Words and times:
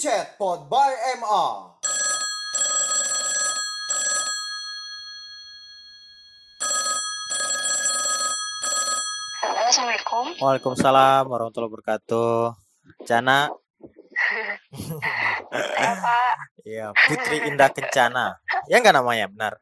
Chat 0.00 0.40
Pod 0.40 0.64
by 0.72 0.96
MA. 1.20 1.44
Halo, 9.44 9.60
Assalamualaikum. 9.68 10.24
Waalaikumsalam 10.40 11.22
warahmatullahi 11.28 11.68
wabarakatuh. 11.68 12.56
Cana, 13.04 13.52
Saya 15.50 15.92
Pak. 16.00 16.34
ya 16.64 16.86
Putri 16.96 17.44
Indah 17.48 17.68
Kencana. 17.68 18.40
Ya 18.72 18.80
nggak 18.80 18.96
namanya 18.96 19.26
benar. 19.28 19.52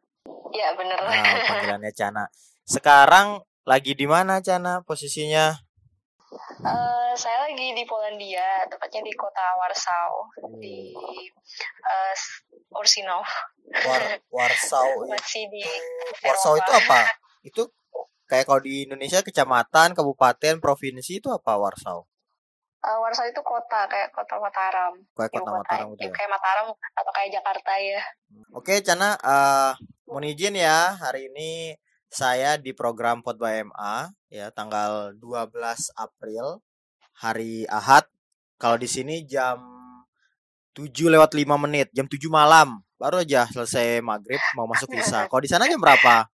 Ya 0.54 0.70
bener. 0.78 0.98
Nah, 1.02 1.34
panggilannya 1.50 1.92
Cana. 1.94 2.30
Sekarang 2.62 3.42
lagi 3.66 3.98
di 3.98 4.06
mana 4.06 4.38
Cana 4.38 4.86
posisinya? 4.86 5.67
Eh, 6.28 7.12
saya 7.16 7.48
lagi 7.48 7.72
di 7.72 7.84
Polandia, 7.88 8.68
tepatnya 8.68 9.00
di 9.00 9.12
kota 9.16 9.40
Warsaw, 9.56 10.12
di 10.60 10.92
eh, 11.80 12.14
Ursinov. 12.70 13.24
War 13.88 14.02
Warsaw. 14.28 14.88
Masih 15.12 15.48
di 15.48 15.64
Warsaw 16.20 16.54
Eropa. 16.54 16.60
itu 16.60 16.72
apa? 16.76 17.00
Itu 17.40 17.62
kayak 18.28 18.44
kalau 18.44 18.60
di 18.60 18.84
Indonesia 18.84 19.24
kecamatan, 19.24 19.96
kabupaten, 19.96 20.60
provinsi 20.60 21.24
itu 21.24 21.32
apa 21.32 21.56
Warsaw? 21.56 22.04
Eh, 22.78 22.98
Warsaw 23.00 23.24
itu 23.24 23.40
kota, 23.40 23.88
kayak 23.88 24.12
kota 24.12 24.36
Mataram. 24.36 25.00
Kayak 25.16 25.32
kota 25.32 25.48
kota. 25.48 25.56
Mataram 25.64 25.86
gitu 25.96 26.04
Ya, 26.04 26.08
ya. 26.08 26.12
kayak 26.12 26.30
Mataram 26.30 26.66
atau 26.92 27.12
kayak 27.16 27.30
Jakarta 27.40 27.72
ya. 27.80 28.00
Oke, 28.52 28.84
Cana, 28.84 29.16
eh 29.16 29.72
mohon 30.04 30.28
izin 30.28 30.60
ya, 30.60 30.92
hari 31.00 31.32
ini 31.32 31.72
saya 32.08 32.56
di 32.56 32.72
program 32.72 33.20
Pod 33.20 33.36
by 33.36 33.62
MA 33.62 34.08
ya 34.28 34.48
tanggal 34.50 35.12
12 35.14 35.52
April 35.94 36.60
hari 37.14 37.68
Ahad. 37.68 38.08
Kalau 38.56 38.74
di 38.74 38.86
sini 38.86 39.22
jam 39.22 39.60
7 40.72 40.88
lewat 41.08 41.30
5 41.32 41.46
menit, 41.58 41.88
jam 41.92 42.04
7 42.04 42.18
malam. 42.28 42.82
Baru 42.94 43.22
aja 43.22 43.46
selesai 43.46 44.00
maghrib 44.00 44.40
mau 44.54 44.66
masuk 44.66 44.90
isya. 44.90 45.26
Kalau 45.30 45.38
di 45.38 45.46
sana 45.46 45.66
jam 45.66 45.78
berapa? 45.78 46.26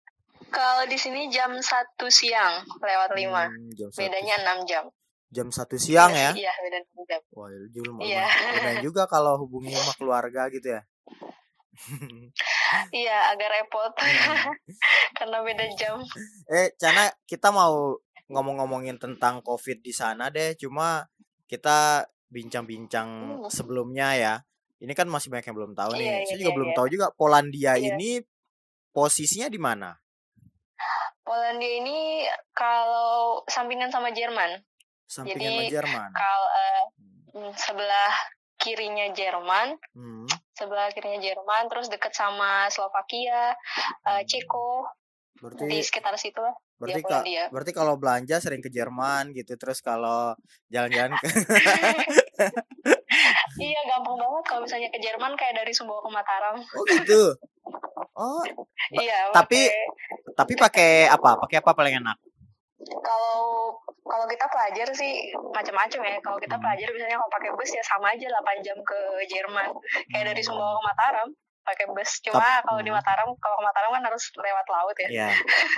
Kalau 0.48 0.84
di 0.86 0.96
sini 0.96 1.28
jam 1.28 1.52
1 1.52 1.60
siang 2.08 2.64
lewat 2.78 3.10
5. 3.12 3.20
Hmm, 3.50 3.68
jam 3.74 3.88
satu- 3.90 4.00
Bedanya 4.00 4.34
6 4.40 4.58
jam. 4.64 4.84
jam 5.28 5.48
1 5.50 5.76
siang 5.76 6.14
ya. 6.14 6.30
Iya, 6.32 6.52
beda 6.56 6.78
6 6.86 7.02
jam. 7.04 7.20
Wah, 7.34 7.50
itu 7.50 7.80
lumayan 7.82 8.06
Iya. 8.06 8.24
lumayan 8.54 8.78
juga 8.80 9.02
kalau 9.04 9.34
hubungi 9.36 9.74
sama 9.74 9.92
keluarga 9.98 10.46
gitu 10.48 10.70
ya. 10.70 10.80
Iya, 12.90 13.34
agak 13.34 13.50
repot 13.50 13.92
Hmm. 13.94 14.50
karena 15.18 15.38
beda 15.42 15.66
jam. 15.78 15.98
Eh, 16.50 16.74
Cana, 16.74 17.06
kita 17.26 17.50
mau 17.50 17.94
ngomong-ngomongin 18.26 18.98
tentang 18.98 19.38
COVID 19.42 19.78
di 19.84 19.92
sana 19.94 20.30
deh. 20.30 20.58
Cuma 20.58 21.06
kita 21.46 22.02
bincang-bincang 22.30 23.08
Hmm. 23.08 23.50
sebelumnya 23.50 24.14
ya. 24.16 24.34
Ini 24.82 24.90
kan 24.92 25.06
masih 25.06 25.30
banyak 25.30 25.46
yang 25.46 25.56
belum 25.56 25.72
tahu 25.72 25.90
nih. 25.94 26.02
Iya, 26.02 26.18
Saya 26.26 26.34
iya, 26.34 26.40
juga 26.42 26.50
iya, 26.50 26.56
belum 26.58 26.70
iya. 26.70 26.76
tahu 26.76 26.86
juga 26.90 27.06
Polandia 27.14 27.72
Iya. 27.78 27.94
ini 27.94 28.10
posisinya 28.90 29.46
di 29.46 29.60
mana? 29.62 29.90
Polandia 31.24 31.72
ini 31.80 32.26
kalau 32.52 33.40
sampingan 33.48 33.88
sama 33.88 34.12
Jerman. 34.12 34.60
Sampingan 35.08 35.40
Jadi, 35.40 35.46
sama 35.46 35.62
Jerman. 35.72 36.10
Kalau 36.12 36.44
eh, 36.50 36.82
mm, 37.38 37.52
sebelah 37.54 38.12
kirinya 38.58 39.06
Jerman, 39.14 39.76
Hmm. 39.94 40.26
Sebelah 40.54 40.88
kirinya 40.90 41.20
Jerman, 41.20 41.66
terus 41.66 41.86
deket 41.86 42.10
sama 42.10 42.66
Slovakia, 42.68 43.52
eh, 44.04 44.22
Ceko, 44.24 44.86
di 45.34 45.42
Berarti 45.42 45.78
sekitar 45.82 46.14
situ 46.14 46.38
lah. 46.38 46.54
berarti 46.74 47.00
ka- 47.02 47.22
berarti 47.50 47.72
kalau 47.72 47.94
belanja 47.94 48.38
sering 48.38 48.58
ke 48.58 48.68
Jerman 48.68 49.30
gitu. 49.32 49.54
Terus 49.54 49.78
kalau 49.80 50.34
jalan-jalan 50.68 51.14
ke 51.14 51.26
iya, 53.60 53.80
gampang 53.84 54.16
banget 54.16 54.44
kalau 54.44 54.60
misalnya 54.62 54.88
ke 54.88 54.98
Jerman 54.98 55.32
kayak 55.34 55.54
dari 55.56 55.72
Sumbawa 55.72 56.00
ke 56.00 56.10
Mataram. 56.10 56.56
Oh 56.58 56.84
gitu. 56.84 57.22
Oh, 58.14 58.46
iya, 58.94 59.26
tapi- 59.34 59.66
pakai- 59.66 59.90
tapi 60.36 60.52
pakai 60.54 60.90
apa? 61.10 61.34
Pakai 61.34 61.58
apa 61.58 61.74
paling 61.74 61.98
enak? 61.98 62.14
Kalau 62.84 63.72
kalau 64.04 64.26
kita 64.28 64.46
pelajar 64.52 64.88
sih 64.92 65.32
macam-macam 65.32 66.00
ya. 66.04 66.16
Kalau 66.20 66.38
kita 66.38 66.56
Hmm. 66.56 66.62
pelajar 66.64 66.88
misalnya 66.92 67.16
kalau 67.16 67.32
pakai 67.32 67.50
bus 67.56 67.70
ya 67.72 67.84
sama 67.84 68.12
aja 68.12 68.26
8 68.28 68.60
jam 68.60 68.76
ke 68.84 68.98
Jerman. 69.28 69.70
Kayak 70.12 70.34
dari 70.34 70.42
Sumbawa 70.44 70.76
ke 70.76 70.82
Mataram 70.84 71.28
pakai 71.64 71.86
bus. 71.88 72.10
Cuma 72.20 72.44
Tap- 72.44 72.64
kalau 72.68 72.80
di 72.84 72.92
hmm. 72.92 72.98
Mataram, 73.00 73.28
kalau 73.40 73.56
ke 73.56 73.64
Mataram 73.64 73.90
kan 73.96 74.02
harus 74.04 74.24
lewat 74.36 74.66
laut 74.68 74.96
ya. 75.00 75.08
Ya. 75.08 75.30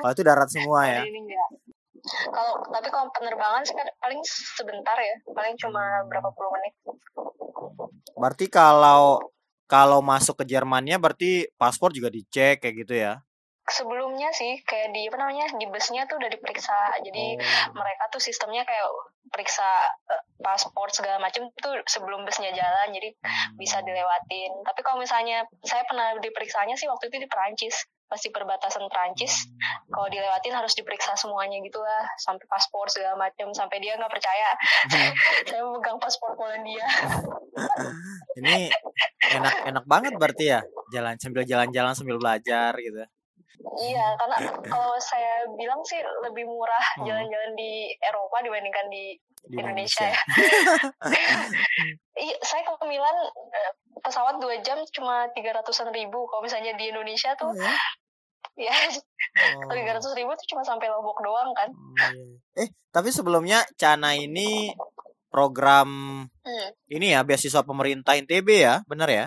Kalau 0.02 0.12
itu 0.12 0.22
darat 0.26 0.48
semua 0.50 0.78
ya. 0.90 1.00
Kalau 1.02 1.10
ini 1.10 1.20
enggak. 1.22 1.48
Kalau 2.06 2.52
tapi 2.70 2.88
kalau 2.90 3.06
penerbangan 3.10 3.62
sih 3.66 3.74
kan 3.74 3.88
paling 3.98 4.20
sebentar 4.26 4.94
ya, 4.94 5.14
paling 5.34 5.54
cuma 5.58 5.82
berapa 6.06 6.30
puluh 6.34 6.50
menit. 6.54 6.74
Berarti 8.14 8.46
kalau 8.46 9.18
kalau 9.66 9.98
masuk 9.98 10.38
ke 10.38 10.44
Jermannya 10.46 11.02
berarti 11.02 11.50
paspor 11.58 11.90
juga 11.90 12.06
dicek 12.06 12.62
kayak 12.62 12.74
gitu 12.86 12.94
ya. 12.94 13.25
Sebelumnya 13.66 14.30
sih 14.30 14.62
kayak 14.62 14.94
di 14.94 15.10
apa 15.10 15.18
namanya 15.18 15.50
di 15.58 15.66
busnya 15.66 16.06
tuh 16.06 16.22
udah 16.22 16.30
diperiksa. 16.30 17.02
Jadi 17.02 17.34
Oh. 17.34 17.74
mereka 17.74 18.06
tuh 18.14 18.22
sistemnya 18.22 18.62
kayak 18.62 18.86
periksa 19.26 19.66
eh, 20.06 20.22
paspor 20.38 20.86
segala 20.94 21.18
macam 21.18 21.50
tuh 21.58 21.74
sebelum 21.84 22.22
busnya 22.22 22.54
jalan. 22.54 22.94
Jadi 22.94 23.10
Hmm. 23.18 23.58
bisa 23.58 23.82
dilewatin. 23.82 24.62
Tapi 24.62 24.80
kalau 24.86 25.02
misalnya 25.02 25.42
saya 25.66 25.82
pernah 25.82 26.14
diperiksanya 26.22 26.78
sih 26.78 26.86
waktu 26.86 27.10
itu 27.10 27.26
di 27.26 27.28
Perancis, 27.28 27.74
pasti 28.06 28.30
perbatasan 28.30 28.86
Perancis. 28.86 29.50
Kalau 29.90 30.06
dilewatin 30.06 30.54
harus 30.54 30.78
diperiksa 30.78 31.18
semuanya 31.18 31.58
gitulah, 31.58 32.06
sampai 32.22 32.46
paspor 32.46 32.86
segala 32.86 33.18
macam, 33.18 33.50
sampai 33.50 33.82
dia 33.82 33.98
nggak 33.98 34.14
percaya 34.14 34.54
saya 35.50 35.60
memegang 35.66 35.98
paspor 35.98 36.38
Polandia. 36.38 36.86
Ini 38.38 38.70
enak 39.34 39.54
enak 39.74 39.84
banget 39.90 40.12
berarti 40.14 40.44
ya. 40.54 40.60
Jalan 40.94 41.18
sambil 41.18 41.42
jalan-jalan 41.42 41.98
sambil 41.98 42.16
belajar 42.22 42.70
gitu. 42.78 43.02
Iya, 43.78 44.06
karena 44.14 44.36
kalau 44.62 44.94
saya 44.96 45.44
bilang 45.52 45.80
sih 45.82 45.96
lebih 46.22 46.44
murah 46.44 46.84
Hmm. 46.96 47.04
jalan-jalan 47.04 47.52
di 47.54 47.72
Eropa 47.98 48.40
dibandingkan 48.40 48.86
di 48.88 49.16
Di 49.42 49.56
Indonesia. 49.56 50.06
ya. 50.06 50.18
Iya, 52.16 52.36
saya 52.40 52.64
ke 52.64 52.84
Milan 52.84 53.16
eh, 53.52 53.72
pesawat 54.00 54.40
dua 54.40 54.56
jam 54.60 54.80
cuma 54.90 55.28
tiga 55.30 55.52
ratusan 55.52 55.92
ribu. 55.92 56.24
Kalau 56.26 56.40
misalnya 56.40 56.72
di 56.74 56.88
Indonesia 56.88 57.36
Oh, 57.36 57.52
tuh, 57.52 57.52
ya? 57.54 57.74
ya 58.58 58.74
Oh. 59.36 59.68
tiga 59.68 59.92
ratus 59.94 60.16
ribu 60.16 60.32
tuh 60.32 60.48
cuma 60.48 60.64
sampai 60.64 60.88
Lombok 60.88 61.20
doang 61.20 61.52
kan. 61.52 61.68
Oh, 61.68 62.10
iya. 62.56 62.64
Eh, 62.64 62.68
tapi 62.88 63.12
sebelumnya 63.12 63.62
Cana 63.76 64.16
ini 64.16 64.72
program 65.28 66.24
Hmm. 66.40 66.68
ini 66.88 67.12
ya 67.12 67.20
beasiswa 67.20 67.60
pemerintah 67.60 68.16
NTB 68.16 68.48
ya, 68.56 68.80
benar 68.84 69.06
ya? 69.06 69.26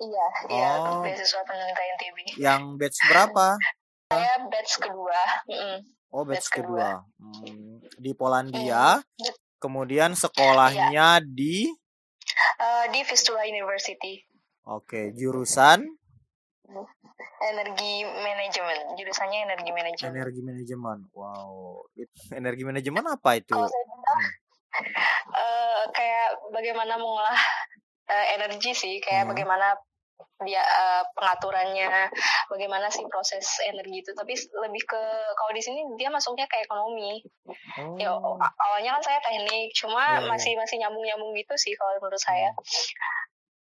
Iya, 0.00 0.26
iya, 0.48 0.70
Oh. 0.80 1.04
beasiswa 1.04 1.44
pemerintah 1.44 1.84
NTB. 1.92 2.18
Yang 2.36 2.62
batch 2.74 2.98
berapa? 3.06 3.46
Saya 4.08 4.34
batch 4.42 4.72
kedua. 4.78 5.20
Mm-mm. 5.44 5.76
Oh, 6.10 6.24
batch 6.24 6.40
Batch 6.42 6.48
kedua. 6.56 7.04
kedua. 7.04 7.20
Hmm, 7.20 7.78
di 7.94 8.12
Polandia. 8.12 9.04
Bet- 9.14 9.38
Kemudian 9.58 10.14
sekolahnya 10.14 11.20
di 11.22 11.68
Eh, 12.56 12.86
di 12.88 13.00
Vistula 13.02 13.44
University, 13.44 14.24
Oke, 14.66 15.12
jurusan 15.12 15.84
energi 17.42 17.92
manajemen. 18.04 18.78
Jurusannya 18.94 19.38
energi 19.42 19.70
manajemen. 19.70 20.12
energi 20.14 20.40
manajemen. 20.40 20.98
Wow, 21.10 21.84
energi 22.30 22.62
manajemen 22.62 23.04
apa 23.06 23.30
itu? 23.34 23.50
Kalau 23.50 23.64
saya 23.66 23.84
bilang, 23.86 24.20
eh, 25.34 25.82
kayak 25.90 26.26
bagaimana 26.50 26.96
mengolah 26.96 27.40
eh, 28.06 28.26
energi 28.34 28.72
sih, 28.72 28.98
kayak 28.98 29.22
Hmm. 29.22 29.30
bagaimana 29.30 29.76
dia 30.42 30.60
eh, 30.60 31.02
pengaturannya, 31.12 32.08
bagaimana 32.48 32.88
sih 32.88 33.04
proses 33.06 33.44
energi 33.64 34.00
itu. 34.00 34.10
Tapi 34.12 34.32
lebih 34.36 34.82
ke 34.84 35.02
kalau 35.36 35.52
di 35.52 35.60
sini 35.60 35.84
dia 35.96 36.08
masuknya 36.08 36.48
ke 36.48 36.64
ekonomi. 36.64 37.20
Oh, 37.78 37.96
Ya 38.00 38.10
awalnya 38.56 38.96
kan 38.96 39.02
saya 39.04 39.18
teknik, 39.20 39.72
cuma 39.76 40.00
Iya, 40.00 40.18
iya. 40.24 40.28
masih 40.28 40.52
masih 40.56 40.76
nyambung 40.80 41.04
nyambung 41.04 41.32
gitu 41.36 41.54
sih 41.56 41.72
kalau 41.76 41.96
menurut 42.00 42.20
saya. 42.20 42.50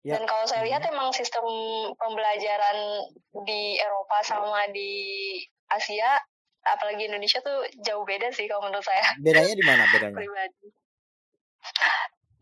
Ya. 0.04 0.20
Dan 0.20 0.28
kalau 0.28 0.44
saya 0.44 0.60
Hmm. 0.60 0.68
lihat 0.68 0.82
emang 0.84 1.08
sistem 1.16 1.44
pembelajaran 1.96 2.76
di 3.48 3.80
Eropa 3.80 4.20
sama 4.20 4.68
di 4.68 4.92
Asia, 5.72 6.20
apalagi 6.60 7.08
Indonesia 7.08 7.40
tuh 7.40 7.64
jauh 7.80 8.04
beda 8.04 8.28
sih 8.30 8.44
kalau 8.44 8.68
menurut 8.68 8.84
saya 8.84 9.00
bedanya 9.16 9.54
di 9.56 9.64
mana 9.64 9.82
bedanya? 9.88 10.12
pribadi. 10.20 10.68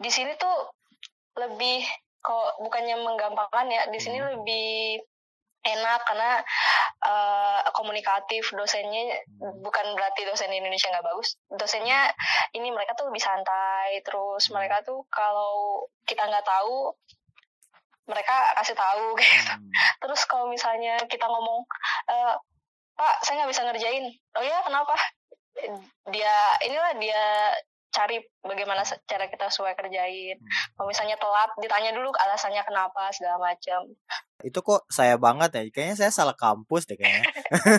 Di 0.02 0.10
sini 0.10 0.34
tuh 0.34 0.75
lebih 1.38 1.87
kok 2.22 2.62
bukannya 2.62 2.96
menggampangkan 2.98 3.66
ya, 3.69 3.82
di 3.90 3.98
sini 3.98 4.19
Hmm. 4.19 4.38
lebih 4.38 5.02
enak 5.62 6.00
karena 6.06 6.42
eh, 7.02 7.60
komunikatif 7.74 8.50
dosennya 8.54 9.22
bukan 9.62 9.86
berarti 9.94 10.22
dosen 10.26 10.50
di 10.50 10.58
Indonesia 10.58 10.90
nggak 10.90 11.06
bagus. 11.06 11.34
Dosennya 11.50 12.10
ini 12.54 12.70
mereka 12.70 12.94
tuh 12.94 13.10
lebih 13.10 13.22
santai 13.22 14.02
terus 14.02 14.50
mereka 14.50 14.82
tuh 14.82 15.02
kalau 15.10 15.82
kita 16.06 16.22
nggak 16.26 16.46
tahu 16.46 16.94
mereka 18.10 18.54
kasih 18.58 18.75
tahu 18.75 19.14
kayak 19.14 19.30
gitu. 19.38 19.50
Hmm. 19.54 19.70
terus 20.02 20.22
kalau 20.26 20.46
misalnya 20.50 20.98
kita 21.06 21.26
ngomong 21.26 21.62
"Eh, 22.10 22.34
pak 22.98 23.14
saya 23.22 23.42
nggak 23.42 23.50
bisa 23.54 23.62
ngerjain. 23.66 24.04
Oh 24.38 24.42
ya 24.42 24.58
kenapa? 24.66 24.94
Dia 26.10 26.34
inilah 26.66 26.92
dia 26.98 27.22
cari 27.92 28.16
bagaimana 28.40 28.80
se- 28.80 28.96
cara 29.04 29.28
kita 29.28 29.46
sesuai 29.46 29.72
kerjain. 29.74 30.34
Hmm. 30.34 30.48
kalau 30.74 30.88
misalnya 30.88 31.14
telat 31.14 31.50
ditanya 31.56 31.92
dulu 31.92 32.08
alasannya 32.10 32.62
kenapa 32.62 33.12
segala 33.12 33.36
macam 33.38 33.84
itu 34.42 34.58
kok 34.58 34.82
saya 34.88 35.14
banget 35.16 35.50
ya 35.52 35.62
kayaknya 35.70 35.96
saya 35.96 36.10
salah 36.10 36.34
kampus 36.34 36.82
deh 36.84 36.96
kayaknya. 36.96 37.30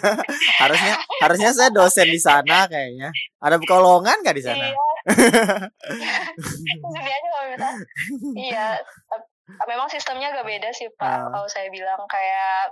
Harusnya 0.64 0.94
harusnya 1.20 1.50
saya 1.52 1.70
dosen 1.70 2.08
di 2.08 2.16
sana 2.16 2.64
kayaknya. 2.66 3.12
Ada 3.38 3.60
kolongan 3.60 4.24
nggak 4.24 4.32
di 4.34 4.44
sana? 4.44 4.64
Iya. 4.64 4.80
Iya 8.34 8.68
tep- 8.80 9.30
memang 9.66 9.88
sistemnya 9.88 10.32
agak 10.32 10.46
beda 10.46 10.70
sih 10.72 10.88
pak. 10.94 11.04
Ah. 11.04 11.28
kalau 11.30 11.48
saya 11.48 11.68
bilang 11.68 12.00
kayak 12.08 12.72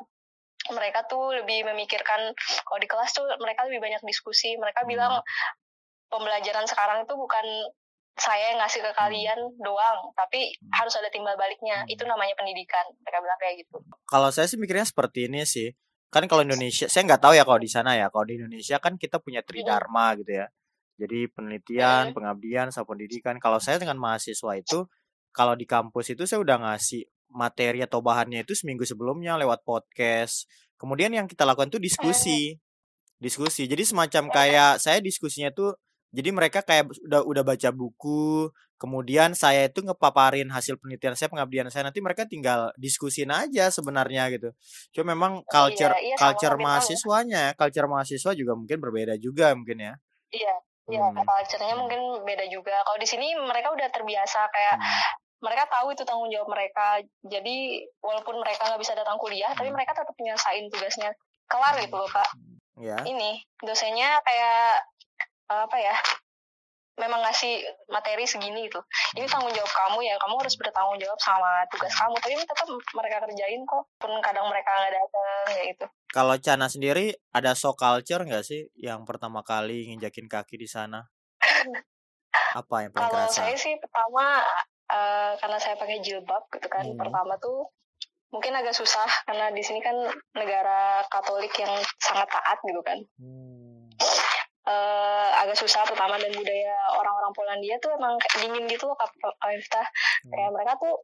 mereka 0.70 1.04
tuh 1.04 1.34
lebih 1.34 1.66
memikirkan 1.66 2.32
kalau 2.64 2.80
di 2.80 2.88
kelas 2.88 3.12
tuh 3.12 3.26
mereka 3.38 3.66
lebih 3.66 3.82
banyak 3.82 4.00
diskusi. 4.04 4.56
Mereka 4.56 4.86
Hmm. 4.86 4.90
bilang 4.90 5.14
pembelajaran 6.12 6.68
sekarang 6.68 7.08
itu 7.08 7.14
bukan 7.16 7.46
saya 8.14 8.52
yang 8.54 8.60
ngasih 8.60 8.84
ke 8.84 8.92
kalian 8.92 9.40
doang 9.58 10.00
tapi 10.14 10.52
Hmm. 10.52 10.70
harus 10.78 10.94
ada 10.94 11.08
timbal 11.08 11.34
baliknya. 11.34 11.82
Hmm. 11.82 11.90
itu 11.90 12.04
namanya 12.04 12.36
pendidikan 12.36 12.84
mereka 13.02 13.18
bilang 13.24 13.40
kayak 13.40 13.56
gitu. 13.64 13.80
Kalau 14.06 14.30
saya 14.30 14.46
sih 14.46 14.60
mikirnya 14.60 14.84
seperti 14.84 15.32
ini 15.32 15.48
sih. 15.48 15.72
Kan 16.12 16.28
kalau 16.28 16.44
Indonesia 16.44 16.92
saya 16.92 17.08
nggak 17.08 17.24
tahu 17.24 17.34
ya 17.40 17.48
kalau 17.48 17.56
di 17.58 17.72
sana 17.72 17.96
ya. 17.96 18.12
Kalau 18.12 18.28
di 18.28 18.36
Indonesia 18.36 18.78
kan 18.84 19.00
kita 19.00 19.24
punya 19.24 19.40
tridharma 19.42 20.20
gitu 20.20 20.44
ya. 20.44 20.52
Jadi 21.00 21.32
penelitian 21.32 22.12
Mm. 22.12 22.14
pengabdian 22.14 22.68
sama 22.70 22.94
pendidikan. 22.94 23.40
Kalau 23.40 23.64
saya 23.64 23.80
dengan 23.80 23.96
mahasiswa 23.96 24.52
itu 24.60 24.86
kalau 25.32 25.56
di 25.56 25.64
kampus 25.64 26.12
itu 26.12 26.28
saya 26.28 26.44
udah 26.44 26.60
ngasih 26.68 27.08
materi 27.32 27.80
atau 27.80 28.04
bahannya 28.04 28.44
itu 28.44 28.52
seminggu 28.52 28.84
sebelumnya 28.84 29.40
lewat 29.40 29.64
podcast. 29.64 30.52
Kemudian 30.76 31.16
yang 31.16 31.32
kita 31.32 31.48
lakukan 31.48 31.72
tuh 31.72 31.80
diskusi. 31.80 32.60
Diskusi. 33.16 33.72
Jadi 33.72 33.88
semacam 33.88 34.28
kayak 34.30 34.84
saya 34.84 35.00
diskusinya 35.00 35.48
tuh 35.54 35.72
jadi 36.12 36.30
mereka 36.36 36.60
kayak 36.62 36.92
udah 37.08 37.24
udah 37.24 37.44
baca 37.44 37.70
buku 37.72 38.52
kemudian 38.76 39.32
saya 39.38 39.70
itu 39.72 39.80
ngepaparin 39.86 40.50
hasil 40.52 40.76
penelitian 40.82 41.16
saya 41.16 41.30
pengabdian 41.32 41.70
saya 41.72 41.88
nanti 41.88 42.04
mereka 42.04 42.28
tinggal 42.28 42.74
diskusin 42.76 43.32
aja 43.32 43.72
sebenarnya 43.72 44.28
gitu 44.36 44.50
cuma 44.92 45.16
memang 45.16 45.46
culture 45.48 45.94
iya, 46.02 46.16
sama 46.20 46.22
culture 46.36 46.56
tahu. 46.58 46.66
mahasiswanya 46.66 47.44
culture 47.56 47.88
mahasiswa 47.88 48.32
juga 48.36 48.54
mungkin 48.58 48.78
berbeda 48.82 49.16
juga 49.22 49.56
mungkin 49.56 49.78
ya 49.80 49.94
iya 50.36 50.56
iya 50.90 51.08
Hmm. 51.08 51.24
culture-nya 51.24 51.78
mungkin 51.78 52.26
beda 52.26 52.46
juga 52.52 52.84
kalau 52.84 52.98
di 53.00 53.08
sini 53.08 53.32
mereka 53.38 53.72
udah 53.72 53.88
terbiasa 53.94 54.50
kayak 54.52 54.76
Hmm. 54.82 55.00
mereka 55.46 55.64
tahu 55.70 55.94
itu 55.94 56.04
tanggung 56.04 56.28
jawab 56.34 56.50
mereka 56.52 57.00
jadi 57.24 57.58
walaupun 58.02 58.42
mereka 58.42 58.66
nggak 58.68 58.82
bisa 58.82 58.98
datang 58.98 59.16
kuliah 59.22 59.54
tapi 59.56 59.70
Hmm. 59.72 59.78
mereka 59.78 59.94
tetap 59.96 60.12
nyelesain 60.18 60.68
tugasnya 60.68 61.14
kelar 61.48 61.78
gitu 61.80 61.96
loh 61.96 62.10
pak 62.10 62.28
ya 62.82 62.98
ini 63.06 63.40
dosennya 63.62 64.20
kayak 64.26 64.84
apa 65.52 65.78
ya 65.78 65.96
memang 67.00 67.24
ngasih 67.24 67.64
materi 67.90 68.28
segini 68.30 68.68
gitu. 68.70 68.78
Ini 69.18 69.26
tanggung 69.26 69.50
jawab 69.56 69.72
kamu 69.72 70.06
ya 70.06 70.16
kamu 70.22 70.38
harus 70.38 70.56
bertanggung 70.60 71.00
jawab 71.02 71.18
sama 71.18 71.66
tugas 71.72 71.94
kamu 71.98 72.16
tapi 72.22 72.34
tetap 72.38 72.68
mereka 72.94 73.18
kerjain 73.26 73.62
kok 73.66 73.84
pun 73.98 74.12
kadang 74.22 74.46
mereka 74.52 74.70
nggak 74.70 74.94
datang 74.94 75.40
kayak 75.50 75.66
gitu. 75.74 75.86
Kalau 76.12 76.36
Cana 76.38 76.68
sendiri 76.68 77.16
ada 77.32 77.56
shock 77.56 77.80
culture 77.80 78.22
nggak 78.22 78.44
sih 78.46 78.70
yang 78.78 79.08
pertama 79.08 79.42
kali 79.42 79.90
nginjakin 79.90 80.28
kaki 80.28 80.60
di 80.60 80.68
sana? 80.68 81.08
Apa 82.60 82.86
yang 82.86 82.92
paling 82.92 83.08
kalau 83.10 83.28
kerasa? 83.28 83.48
saya 83.48 83.56
sih 83.56 83.74
pertama 83.80 84.44
eh, 84.92 85.32
karena 85.40 85.58
saya 85.58 85.76
pakai 85.80 86.04
jilbab 86.04 86.44
gitu 86.52 86.68
kan 86.68 86.84
Hmm. 86.84 87.00
pertama 87.00 87.40
tuh 87.40 87.72
mungkin 88.32 88.56
agak 88.56 88.76
susah 88.76 89.08
karena 89.28 89.52
di 89.52 89.60
sini 89.60 89.84
kan 89.84 89.96
negara 90.36 91.04
Katolik 91.12 91.52
yang 91.60 91.72
sangat 92.00 92.28
taat 92.32 92.60
gitu 92.64 92.80
kan. 92.84 93.00
Hmm. 93.20 93.88
Eh 94.72 95.30
agak 95.38 95.58
susah 95.58 95.84
pertama 95.84 96.16
dan 96.16 96.32
budaya 96.32 96.72
orang-orang 96.94 97.32
Polandia 97.32 97.76
tuh 97.78 97.92
emang 97.92 98.16
dingin 98.38 98.66
gitu 98.66 98.86
loh 98.86 98.96
Kak 98.96 99.12
Kak 99.14 99.36
Miftah. 99.46 99.88
kayak 100.26 100.50
mereka 100.50 100.78
tuh 100.78 100.96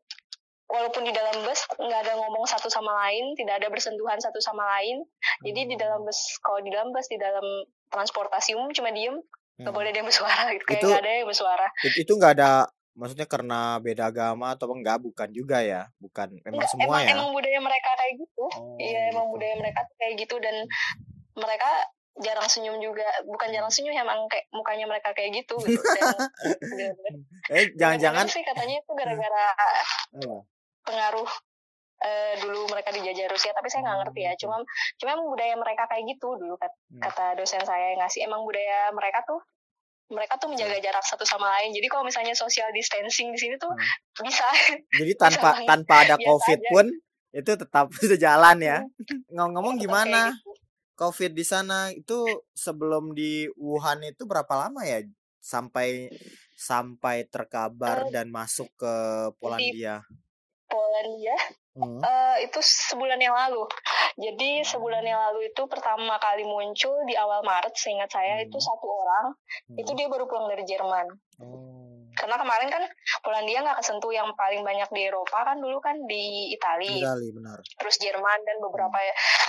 walaupun 0.68 1.04
di 1.04 1.12
dalam 1.12 1.44
bus 1.44 1.64
nggak 1.74 2.00
ada 2.02 2.14
ngomong 2.18 2.44
satu 2.44 2.68
sama 2.68 2.92
lain 3.02 3.36
tidak 3.36 3.60
ada 3.60 3.68
bersentuhan 3.68 4.18
satu 4.18 4.40
sama 4.40 4.64
lain. 4.74 5.04
Jadi 5.42 5.62
di 5.66 5.76
dalam 5.76 6.04
bus 6.04 6.20
kalau 6.40 6.60
di 6.60 6.70
dalam 6.70 6.92
bus 6.92 7.08
di 7.08 7.16
dalam 7.16 7.44
transportasi 7.88 8.54
umum 8.54 8.72
cuma 8.72 8.92
diem 8.92 9.16
nggak 9.58 9.64
Hmm. 9.64 9.74
boleh 9.74 9.90
ada 9.90 9.98
yang 9.98 10.08
bersuara 10.08 10.44
gitu. 10.54 10.64
Kayak 10.66 10.78
Itu- 10.78 10.88
nggak 10.88 11.02
ada 11.02 11.12
yang 11.14 11.28
bersuara. 11.28 11.68
It- 11.82 11.98
itu 11.98 12.12
nggak 12.14 12.34
ada 12.36 12.52
maksudnya 12.94 13.26
karena 13.26 13.60
beda 13.78 14.04
agama 14.08 14.54
atau 14.54 14.70
enggak 14.70 14.98
bukan 15.00 15.30
juga 15.32 15.62
ya? 15.62 15.86
Bukan 15.98 16.30
memang 16.42 16.62
Nggak, 16.62 16.70
semua 16.70 16.86
emang 16.86 17.02
ya? 17.02 17.10
emang 17.14 17.30
budaya 17.32 17.60
mereka 17.60 17.90
kayak 17.94 18.14
gitu. 18.18 18.46
Oh, 18.52 18.76
iya 18.78 19.02
emang 19.10 19.26
gitu. 19.26 19.34
budaya 19.34 19.56
mereka 19.56 19.80
tuh 19.82 19.96
kayak 19.98 20.14
gitu 20.18 20.36
dan 20.38 20.56
mereka 21.34 21.70
jarang 22.18 22.46
senyum 22.46 22.78
juga. 22.78 23.06
Bukan 23.24 23.50
jarang 23.50 23.70
senyum 23.70 23.94
emang 23.94 24.26
kayak 24.26 24.50
mukanya 24.50 24.86
mereka 24.86 25.14
kayak 25.14 25.32
gitu 25.36 25.56
gitu 25.66 25.82
dan 25.82 26.14
bener-bener 26.60 27.14
eh 27.50 27.66
jangan-jangan 27.74 28.26
sih 28.26 28.42
katanya 28.42 28.80
itu 28.80 28.92
gara-gara 28.92 29.46
pengaruh 30.84 31.30
eh, 31.98 32.34
dulu 32.40 32.70
mereka 32.70 32.94
dijajah 32.94 33.26
Rusia 33.28 33.52
tapi 33.52 33.68
saya 33.68 33.82
nggak 33.84 33.98
ngerti 34.06 34.22
ya. 34.24 34.34
Cuma 34.38 34.62
cuma 34.98 35.10
emang 35.14 35.28
budaya 35.28 35.56
mereka 35.56 35.84
kayak 35.86 36.04
gitu 36.08 36.36
dulu 36.36 36.56
Hmm. 36.58 37.02
kata 37.02 37.36
dosen 37.36 37.62
saya 37.62 37.94
yang 37.94 38.02
ngasih. 38.02 38.26
Emang 38.26 38.42
budaya 38.42 38.90
mereka 38.92 39.22
tuh 39.24 39.42
mereka 40.08 40.40
tuh 40.40 40.48
menjaga 40.48 40.80
jarak 40.80 41.04
satu 41.04 41.28
sama 41.28 41.52
lain. 41.60 41.76
Jadi 41.76 41.88
kalau 41.88 42.08
misalnya 42.08 42.32
social 42.32 42.72
distancing 42.72 43.28
di 43.30 43.40
sini 43.40 43.56
tuh 43.58 43.70
Hmm. 43.70 44.24
bisa 44.24 44.46
jadi 45.00 45.14
tanpa 45.22 45.50
tanpa 45.64 45.96
ada 46.04 46.16
Biasa 46.16 46.26
covid 46.26 46.60
aja. 46.60 46.70
pun 46.72 46.86
itu 47.28 47.52
tetap 47.54 47.86
bisa 47.92 48.16
jalan 48.16 48.58
ya. 48.58 48.78
Ngomong-ngomong 49.30 49.76
Tetap 49.76 49.84
gimana? 49.84 50.22
gitu. 50.32 50.52
Covid 50.98 51.32
di 51.32 51.46
sana 51.46 51.94
itu 51.94 52.26
sebelum 52.52 53.14
di 53.14 53.46
Wuhan 53.54 54.02
itu 54.02 54.26
berapa 54.26 54.50
lama 54.68 54.82
ya 54.82 55.06
sampai 55.38 56.10
sampai 56.58 57.30
terkabar 57.30 58.10
Eh, 58.10 58.12
dan 58.12 58.28
masuk 58.28 58.68
ke 58.76 58.94
Polandia 59.38 60.02
Polandia 60.68 61.38
Hmm. 61.78 62.02
eh, 62.02 62.50
itu 62.50 62.58
sebulan 62.58 63.22
yang 63.22 63.38
lalu 63.38 63.62
jadi 64.18 64.66
sebulan 64.66 65.06
yang 65.06 65.22
lalu 65.30 65.54
itu 65.54 65.62
pertama 65.70 66.18
kali 66.18 66.42
muncul 66.42 67.06
di 67.06 67.14
awal 67.14 67.46
Maret 67.46 67.78
seingat 67.78 68.10
saya 68.10 68.42
Hmm. 68.42 68.50
itu 68.50 68.58
satu 68.58 68.88
orang 68.90 69.26
Hmm. 69.70 69.78
itu 69.78 69.94
dia 69.94 70.10
baru 70.10 70.26
pulang 70.26 70.50
dari 70.50 70.66
Jerman 70.66 71.06
Oh. 71.38 71.97
Karena 72.28 72.44
kemarin 72.44 72.68
kan 72.68 72.84
Polandia 73.24 73.64
nggak 73.64 73.80
kesentuh 73.80 74.12
yang 74.12 74.28
paling 74.36 74.60
banyak 74.60 74.92
di 74.92 75.08
Eropa 75.08 75.48
kan 75.48 75.64
dulu 75.64 75.80
kan 75.80 75.96
di 76.12 76.52
Italia 76.52 77.08
Italia 77.08 77.32
benar. 77.32 77.58
Terus 77.64 77.96
Jerman 78.04 78.40
dan 78.44 78.60
beberapa 78.60 79.00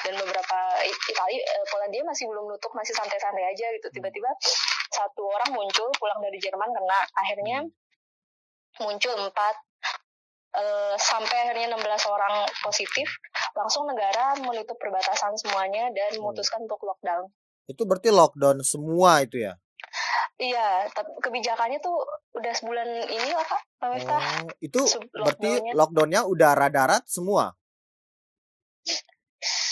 dan 0.06 0.14
beberapa 0.14 0.58
Italia 0.86 1.42
eh, 1.42 1.66
Polandia 1.74 2.06
masih 2.06 2.30
belum 2.30 2.46
nutup 2.46 2.70
masih 2.78 2.94
santai-santai 2.94 3.50
aja 3.50 3.66
gitu. 3.74 3.90
Tiba-tiba 3.90 4.30
satu 4.94 5.26
orang 5.26 5.58
muncul 5.58 5.90
pulang 5.98 6.22
dari 6.22 6.38
Jerman 6.38 6.70
kena. 6.70 7.00
Akhirnya 7.18 7.58
muncul 8.78 9.26
empat 9.26 9.54
eh, 10.54 10.94
sampai 11.02 11.50
akhirnya 11.50 11.74
16 11.74 11.82
orang 12.14 12.46
positif. 12.62 13.10
Langsung 13.58 13.90
negara 13.90 14.38
menutup 14.38 14.78
perbatasan 14.78 15.34
semuanya 15.34 15.90
dan 15.90 16.14
memutuskan 16.14 16.62
untuk 16.62 16.78
lockdown. 16.86 17.26
Itu 17.66 17.90
berarti 17.90 18.14
lockdown 18.14 18.62
semua 18.62 19.26
itu 19.26 19.42
ya 19.42 19.58
iya 20.38 20.66
tapi 20.88 21.10
kebijakannya 21.18 21.78
tuh 21.78 21.98
udah 22.32 22.52
sebulan 22.52 22.86
ini 23.04 23.30
lah 23.30 23.42
kak 23.42 23.62
Pak 23.76 23.88
Miftah. 23.90 24.22
Oh, 24.40 24.50
itu 24.58 24.80
Se- 24.84 25.02
berarti 25.08 25.50
lockdownnya. 25.70 26.20
udara 26.24 26.66
darat 26.68 27.02
semua. 27.04 27.54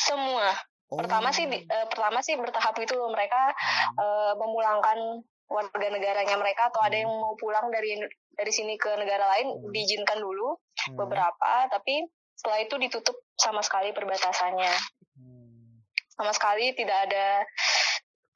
semua 0.07 0.55
Oh. 0.87 0.95
pertama 0.97 1.31
sih 1.31 1.45
di- 1.45 1.67
eh, 1.67 1.87
pertama 1.89 2.23
sih 2.23 2.35
bertahap 2.35 2.71
gitu 2.77 2.95
loh 2.95 3.11
mereka 3.11 3.51
eh, 3.97 4.33
memulangkan 4.37 5.19
warga 5.45 5.89
negaranya 5.89 6.37
mereka 6.37 6.71
atau 6.71 6.79
ada 6.81 6.95
yang 6.95 7.11
mau 7.11 7.35
pulang 7.35 7.71
dari 7.71 7.99
dari 8.31 8.53
sini 8.53 8.75
ke 8.77 8.95
negara 8.95 9.27
lain 9.29 9.51
Hmm. 9.53 9.67
diizinkan 9.69 10.19
dulu 10.19 10.55
Hmm. 10.55 10.95
beberapa 10.97 11.67
tapi 11.67 12.07
setelah 12.33 12.59
itu 12.61 12.75
ditutup 12.77 13.19
sama 13.35 13.63
sekali 13.63 13.91
perbatasannya 13.91 14.71
Hmm. 15.17 15.83
sama 16.13 16.31
sekali 16.31 16.71
tidak 16.73 17.11
ada 17.11 17.43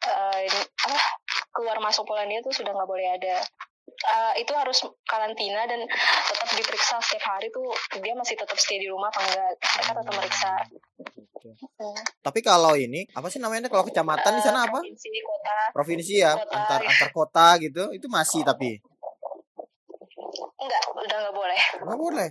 eh, 0.01 0.39
ini- 0.43 0.71
apa 0.81 0.99
keluar 1.51 1.79
masuk 1.79 2.05
Polandia 2.05 2.39
itu 2.39 2.51
sudah 2.53 2.71
nggak 2.71 2.89
boleh 2.89 3.09
ada 3.11 3.37
Eh, 3.91 4.41
itu 4.41 4.53
harus 4.57 4.81
karantina 5.05 5.69
dan 5.69 5.85
tetap 6.25 6.49
diperiksa 6.57 6.97
setiap 7.05 7.37
hari 7.37 7.53
tuh 7.53 7.69
dia 8.01 8.17
masih 8.17 8.33
tetap 8.33 8.57
stay 8.57 8.81
di 8.81 8.89
rumah 8.89 9.13
apa 9.13 9.21
enggak 9.21 9.51
mereka 9.61 9.93
tetap 9.93 10.15
meriksa. 10.17 10.53
Hmm. 11.77 12.01
Tapi 12.25 12.41
kalau 12.41 12.73
ini 12.73 13.05
apa 13.13 13.29
sih 13.29 13.37
namanya 13.37 13.69
kalau 13.69 13.85
kecamatan 13.85 14.33
di 14.33 14.41
Eh, 14.41 14.45
sana 14.47 14.65
apa? 14.65 14.81
provinsi 14.81 15.09
kota 15.21 15.57
Provinsi 15.77 16.15
ya, 16.17 16.33
kota, 16.33 16.49
antar 16.55 16.81
antar 16.81 17.11
kota 17.13 17.47
gitu. 17.61 17.83
Itu 17.93 18.09
masih 18.09 18.41
tapi 18.41 18.81
enggak 20.57 20.83
udah 20.97 21.17
nggak 21.21 21.35
boleh 21.37 21.61
nggak 21.85 22.01
boleh. 22.01 22.29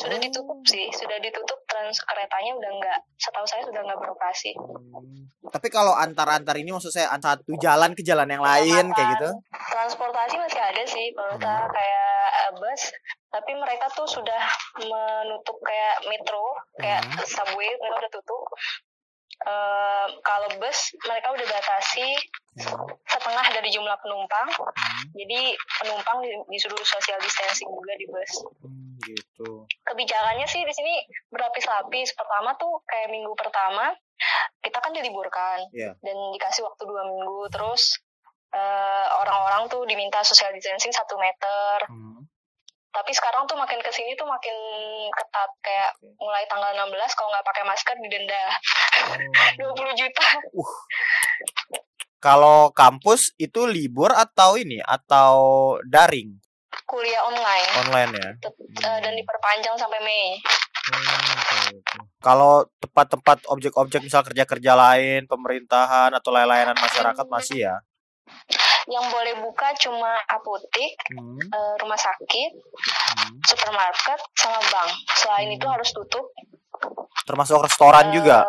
sudah 0.00 0.16
Oh. 0.16 0.22
ditutup 0.22 0.58
sih 0.66 0.90
sudah 0.90 1.18
ditutup 1.20 1.55
trans 1.76 2.00
keretanya 2.00 2.56
udah 2.56 2.70
nggak 2.72 2.98
setahu 3.14 3.44
saya 3.44 3.60
sudah 3.62 3.84
nggak 3.84 4.00
beroperasi 4.00 4.56
Hmm. 4.56 5.28
Tapi 5.46 5.68
kalau 5.68 5.92
antar-antar 5.92 6.56
ini 6.56 6.72
maksud 6.72 6.88
saya 6.88 7.06
antar 7.08 7.36
satu 7.36 7.52
jalan 7.60 7.92
ke 7.92 8.00
jalan 8.00 8.26
yang 8.26 8.40
lain 8.40 8.88
kayak 8.90 9.08
gitu. 9.14 9.30
transportasi 9.52 10.34
masih 10.36 10.56
ada 10.58 10.82
sih 10.82 11.12
pemerintah 11.12 11.60
Hmm. 11.60 11.70
kayak 11.70 12.08
eh, 12.26 12.50
bus 12.54 12.82
tapi 13.28 13.52
mereka 13.52 13.86
tuh 13.92 14.08
sudah 14.08 14.40
menutup 14.80 15.60
kayak 15.60 16.00
metro 16.06 16.44
kayak 16.76 17.04
Hmm. 17.04 17.20
subway 17.22 17.68
mereka 17.76 17.96
udah 18.00 18.12
tutup 18.12 18.42
Kalau 20.18 20.48
bus 20.56 20.78
mereka 21.02 21.28
udah 21.30 21.46
batasi 21.46 22.08
Hmm. 22.56 22.88
setengah 23.04 23.52
dari 23.52 23.68
jumlah 23.68 23.92
penumpang 23.98 24.48
Hmm. 24.48 25.04
Jadi 25.12 25.52
penumpang 25.76 26.24
di- 26.24 26.40
disuruh 26.48 26.80
social 26.80 27.20
distancing 27.20 27.68
juga 27.68 27.92
di 27.94 28.06
bus. 28.06 28.32
Hmm, 28.58 28.96
gitu. 29.02 29.68
Kebijakannya 29.82 30.46
sih 30.46 30.60
di 30.60 30.72
sini 30.72 30.94
berlapis-lapis. 31.28 32.16
Pertama 32.16 32.56
tuh 32.56 32.80
kayak 32.82 33.08
minggu 33.08 33.28
pertama 33.34 33.92
kita 34.58 34.80
kan 34.80 34.88
diliburkan 34.90 35.68
Iya. 35.70 35.92
dan 35.96 36.16
dikasih 36.32 36.64
waktu 36.64 36.82
dua 36.82 37.04
minggu. 37.04 37.44
Terus 37.50 38.00
eh, 38.48 39.06
orang-orang 39.12 39.68
tuh 39.68 39.84
diminta 39.84 40.24
social 40.24 40.48
distancing 40.50 40.88
satu 40.90 41.20
meter. 41.20 41.76
Hmm. 41.84 42.15
Tapi 42.96 43.12
sekarang 43.12 43.44
tuh 43.44 43.60
makin 43.60 43.76
ke 43.84 43.92
sini 43.92 44.16
tuh 44.16 44.24
makin 44.24 44.56
ketat 45.12 45.50
kayak 45.60 45.92
mulai 46.16 46.48
tanggal 46.48 46.72
16 46.72 46.88
kalau 47.12 47.28
nggak 47.28 47.44
pakai 47.44 47.64
masker 47.68 47.96
didenda 48.00 48.44
Oh. 48.96 49.76
20 49.76 50.00
juta. 50.00 50.26
Kalau 52.16 52.72
kampus 52.72 53.36
itu 53.36 53.68
libur 53.68 54.08
atau 54.16 54.56
ini 54.56 54.80
atau 54.80 55.36
daring 55.84 56.40
Kuliah 56.88 57.22
online 57.28 57.68
online 57.84 58.12
ya? 58.16 58.30
Tet- 58.40 58.60
eh, 58.80 58.98
dan 59.04 59.12
diperpanjang 59.12 59.76
sampai 59.76 60.00
Mei. 60.00 60.40
Hmm. 60.86 61.82
Kalau 62.22 62.64
tempat-tempat 62.78 63.44
objek-objek 63.50 64.00
misal 64.06 64.22
kerja-kerja 64.22 64.72
lain, 64.78 65.26
pemerintahan 65.26 66.14
atau 66.14 66.30
layanan 66.30 66.78
masyarakat 66.78 67.26
masih 67.26 67.66
ya? 67.68 67.76
Yang 68.86 69.04
boleh 69.10 69.34
buka 69.40 69.68
cuma 69.76 70.14
apotek, 70.24 70.94
Hmm, 71.10 71.42
eh, 71.42 71.74
rumah 71.76 71.98
sakit, 71.98 72.50
hmm. 72.54 73.42
supermarket, 73.42 74.20
sama 74.32 74.62
bank. 74.64 74.90
Selain 75.16 75.48
Hmm. 75.48 75.56
itu 75.56 75.66
harus 75.66 75.90
tutup. 75.90 76.30
Termasuk 77.26 77.58
restoran 77.60 78.10
Eh, 78.10 78.14
juga? 78.14 78.46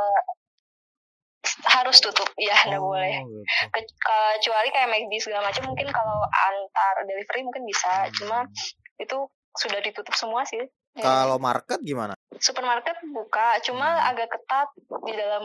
Harus 1.65 1.97
tutup, 1.97 2.27
ya 2.35 2.53
nggak 2.59 2.77
Oh, 2.77 2.91
boleh. 2.91 3.23
gitu. 3.23 3.41
Ke- 3.71 3.95
kecuali 3.97 4.67
kayak 4.69 4.89
McD 4.89 5.13
segala 5.17 5.47
macam 5.47 5.63
mungkin 5.65 5.87
kalau 5.87 6.17
antar 6.21 6.95
delivery 7.03 7.41
mungkin 7.41 7.63
bisa. 7.63 7.87
Hmm. 8.03 8.13
Cuma 8.13 8.37
itu 8.97 9.17
sudah 9.55 9.79
ditutup 9.79 10.13
semua 10.13 10.43
sih. 10.43 10.61
Kalau 10.95 11.37
market 11.37 11.81
gimana? 11.81 12.13
supermarket 12.37 12.93
buka, 13.07 13.57
cuma 13.63 13.87
Hmm. 13.87 14.09
agak 14.13 14.29
ketat 14.29 14.69
di 15.01 15.13
dalam 15.13 15.41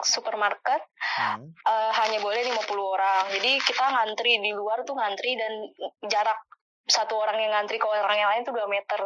supermarket 0.00 0.80
Hmm. 1.20 1.52
eh, 1.52 1.90
hanya 2.00 2.22
boleh 2.22 2.40
50 2.46 2.86
orang. 2.96 3.28
Jadi 3.34 3.60
kita 3.60 3.84
ngantri 3.92 4.40
di 4.40 4.52
luar 4.54 4.80
tuh 4.86 4.94
ngantri 4.96 5.36
dan 5.36 5.52
jarak 6.08 6.38
satu 6.88 7.18
orang 7.18 7.38
yang 7.38 7.52
ngantri 7.54 7.76
ke 7.78 7.86
orang 7.86 8.18
yang 8.18 8.30
lain 8.32 8.42
tuh 8.46 8.54
2 8.56 8.66
meter. 8.66 9.00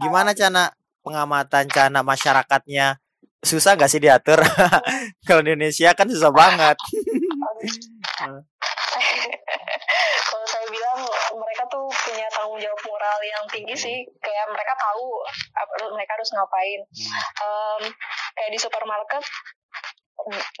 Gimana 0.00 0.32
Cana 0.32 0.72
pengamatan 1.04 1.68
Cana 1.68 2.00
masyarakatnya? 2.02 2.98
Susah 3.40 3.72
gak 3.76 3.88
sih 3.88 4.00
diatur? 4.00 4.36
Kalau 5.28 5.40
di 5.40 5.56
Indonesia 5.56 5.92
kan 5.96 6.08
susah 6.08 6.28
banget. 6.28 6.76
Kalau 10.30 10.46
saya 10.46 10.66
bilang 10.68 11.00
mereka 11.40 11.62
tuh 11.72 11.88
punya 11.88 12.26
tanggung 12.32 12.60
jawab 12.60 12.80
moral 12.84 13.18
yang 13.24 13.44
tinggi 13.48 13.74
sih. 13.76 13.96
Kayak 14.20 14.46
mereka 14.52 14.76
tahu 14.76 15.24
apa, 15.56 15.72
mereka 15.94 16.12
harus 16.20 16.30
ngapain. 16.36 16.80
Em, 17.40 17.82
kayak 18.36 18.50
di 18.52 18.58
supermarket 18.60 19.24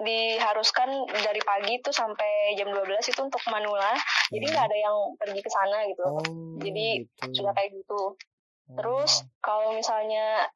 diharuskan 0.00 0.88
dari 1.10 1.40
pagi 1.40 1.78
tuh 1.80 1.90
sampai 1.90 2.54
jam 2.54 2.68
12 2.68 3.00
itu 3.02 3.20
untuk 3.20 3.42
manula. 3.48 3.92
Jadi 4.28 4.44
nggak 4.44 4.66
ada 4.66 4.78
yang 4.78 4.96
pergi 5.16 5.40
ke 5.40 5.50
sana 5.50 5.78
gitu. 5.86 6.04
Oh, 6.04 6.22
Jadi, 6.58 7.06
gitu. 7.06 7.42
Sudah 7.42 7.52
kayak 7.52 7.70
gitu. 7.74 8.14
Terus 8.70 9.12
kalau 9.40 9.74
misalnya 9.74 10.46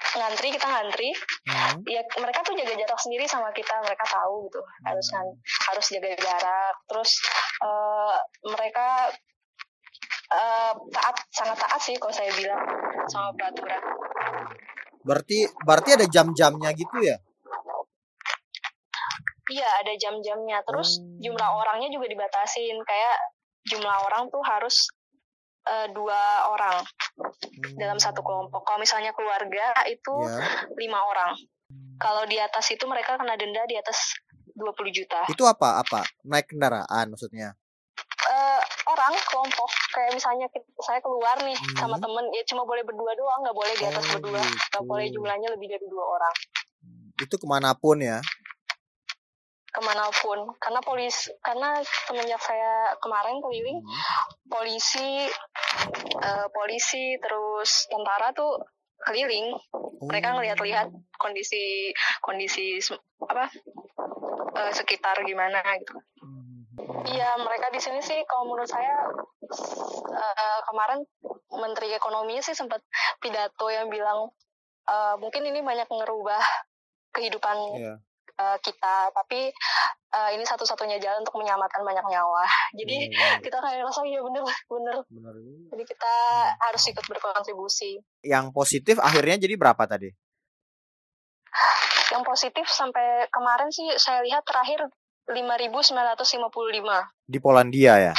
ngantri 0.00 0.48
kita 0.48 0.64
ngantri 0.64 1.12
Hmm. 1.44 1.82
ya 1.84 2.00
mereka 2.16 2.40
tuh 2.40 2.56
jaga 2.56 2.72
jarak 2.72 2.96
sendiri 2.96 3.28
sama 3.28 3.52
kita 3.52 3.74
mereka 3.84 4.00
tahu 4.08 4.48
gitu 4.48 4.60
harus 4.86 5.06
ngan- 5.12 5.36
harus 5.68 5.86
jaga 5.92 6.08
jarak 6.16 6.74
terus 6.88 7.10
eh, 7.60 8.14
mereka 8.48 9.12
eh, 10.30 10.72
taat 10.88 11.16
sangat 11.30 11.58
taat 11.58 11.80
sih 11.82 11.94
kalau 12.00 12.14
saya 12.16 12.32
bilang 12.32 12.64
sama 13.12 13.28
peraturan 13.36 13.82
Berarti 15.00 15.48
berarti 15.64 15.90
ada 15.96 16.06
jam-jamnya 16.08 16.70
gitu 16.76 16.96
ya? 17.00 17.16
Iya 19.50 19.68
ada 19.76 19.92
jam-jamnya 19.92 20.62
terus 20.62 20.96
Oh. 20.96 21.18
jumlah 21.20 21.48
orangnya 21.52 21.90
juga 21.90 22.06
dibatasin 22.06 22.78
kayak 22.80 23.16
jumlah 23.66 23.96
orang 24.02 24.26
tuh 24.26 24.40
harus 24.40 24.88
eh, 25.62 25.86
dua 25.90 26.16
orang 26.48 26.80
dalam 27.76 27.96
satu 27.96 28.20
kelompok 28.20 28.64
kalau 28.64 28.78
misalnya 28.78 29.12
keluarga 29.12 29.60
itu 29.86 30.14
Ya. 30.16 30.64
lima 30.74 31.00
orang 31.04 31.36
kalau 31.96 32.24
di 32.24 32.38
atas 32.38 32.64
itu 32.70 32.82
mereka 32.84 33.14
kena 33.14 33.36
denda 33.36 33.60
di 33.64 33.76
atas 33.76 34.16
20 34.52 34.88
juta 34.90 35.20
Itu 35.26 35.44
apa? 35.44 35.78
Apa? 35.78 36.00
Naik 36.22 36.48
kendaraan 36.48 37.08
maksudnya? 37.08 37.52
eh, 38.22 38.60
orang 38.86 39.10
kelompok 39.24 39.66
kayak 39.90 40.14
misalnya 40.14 40.46
kita- 40.46 40.64
saya 40.80 41.00
keluar 41.00 41.34
nih 41.40 41.52
Hmm. 41.52 41.76
sama 41.76 41.96
temen 41.98 42.24
ya 42.30 42.42
cuma 42.44 42.62
boleh 42.62 42.80
berdua 42.80 43.12
doang 43.12 43.42
nggak 43.42 43.52
boleh 43.54 43.74
di 43.74 43.84
atas 43.84 44.04
Oh, 44.06 44.10
berdua 44.14 44.38
nggak 44.38 44.48
gitu. 44.72 44.86
boleh 44.86 45.06
jumlahnya 45.10 45.48
lebih 45.50 45.68
dari 45.68 45.86
dua 45.86 46.04
orang 46.08 46.34
Itu 47.18 47.36
ke 47.36 47.44
mana 47.44 47.74
pun 47.74 47.98
ya? 47.98 48.22
Ke 49.80 49.88
mana 49.88 50.04
pun. 50.12 50.38
Karena 50.60 50.80
polis 50.84 51.32
karena 51.40 51.80
semenjak 51.80 52.40
saya 52.44 52.92
kemarin 53.00 53.40
keliling 53.40 53.80
polisi 54.44 55.24
eh, 56.20 56.46
polisi 56.52 57.16
terus 57.16 57.88
tentara 57.88 58.36
tuh 58.36 58.60
keliling. 59.08 59.56
Mereka 60.04 60.28
Oh. 60.28 60.34
ngelihat-lihat 60.36 60.92
kondisi 61.16 61.88
kondisi 62.20 62.76
apa 63.24 63.48
eh, 64.60 64.72
sekitar 64.76 65.24
gimana 65.24 65.64
gitu. 65.80 65.96
Iya, 67.00 67.36
mereka 67.40 67.72
di 67.72 67.80
sini 67.80 68.00
sih 68.04 68.20
kalau 68.28 68.52
menurut 68.52 68.68
saya 68.68 69.08
eh, 70.12 70.60
kemarin 70.68 71.00
Menteri 71.50 71.96
Ekonominya 71.96 72.44
sih 72.44 72.52
sempat 72.52 72.84
pidato 73.24 73.72
yang 73.72 73.88
bilang 73.88 74.28
eh, 74.84 75.14
mungkin 75.16 75.48
ini 75.48 75.64
banyak 75.64 75.88
ngerubah 75.88 76.40
kehidupan 77.16 77.56
Iya. 77.80 77.94
Eh, 78.40 78.56
kita, 78.64 79.12
tapi 79.12 79.52
eh, 80.10 80.30
ini 80.32 80.44
satu-satunya 80.48 80.96
jalan 80.96 81.20
untuk 81.20 81.36
menyelamatkan 81.36 81.84
banyak 81.84 82.02
nyawa. 82.08 82.48
Jadi 82.72 83.12
iya. 83.12 83.36
kita 83.44 83.60
kayak 83.60 83.84
rasa 83.84 84.00
iya 84.08 84.24
bener 84.24 84.42
bener. 84.66 84.96
Juga. 85.04 85.30
Jadi 85.76 85.82
kita 85.84 86.14
harus 86.56 86.82
ikut 86.88 87.04
berkontribusi. 87.04 88.00
Yang 88.24 88.46
positif 88.56 88.96
akhirnya 88.96 89.36
jadi 89.36 89.54
berapa 89.60 89.84
tadi? 89.84 90.08
Yang 92.10 92.22
positif 92.26 92.66
sampai 92.66 93.28
kemarin 93.30 93.70
sih 93.70 93.86
saya 94.00 94.24
lihat 94.24 94.42
terakhir 94.42 94.88
5.955. 95.30 95.94
Di 97.30 97.38
Polandia 97.38 97.94
ya? 98.10 98.14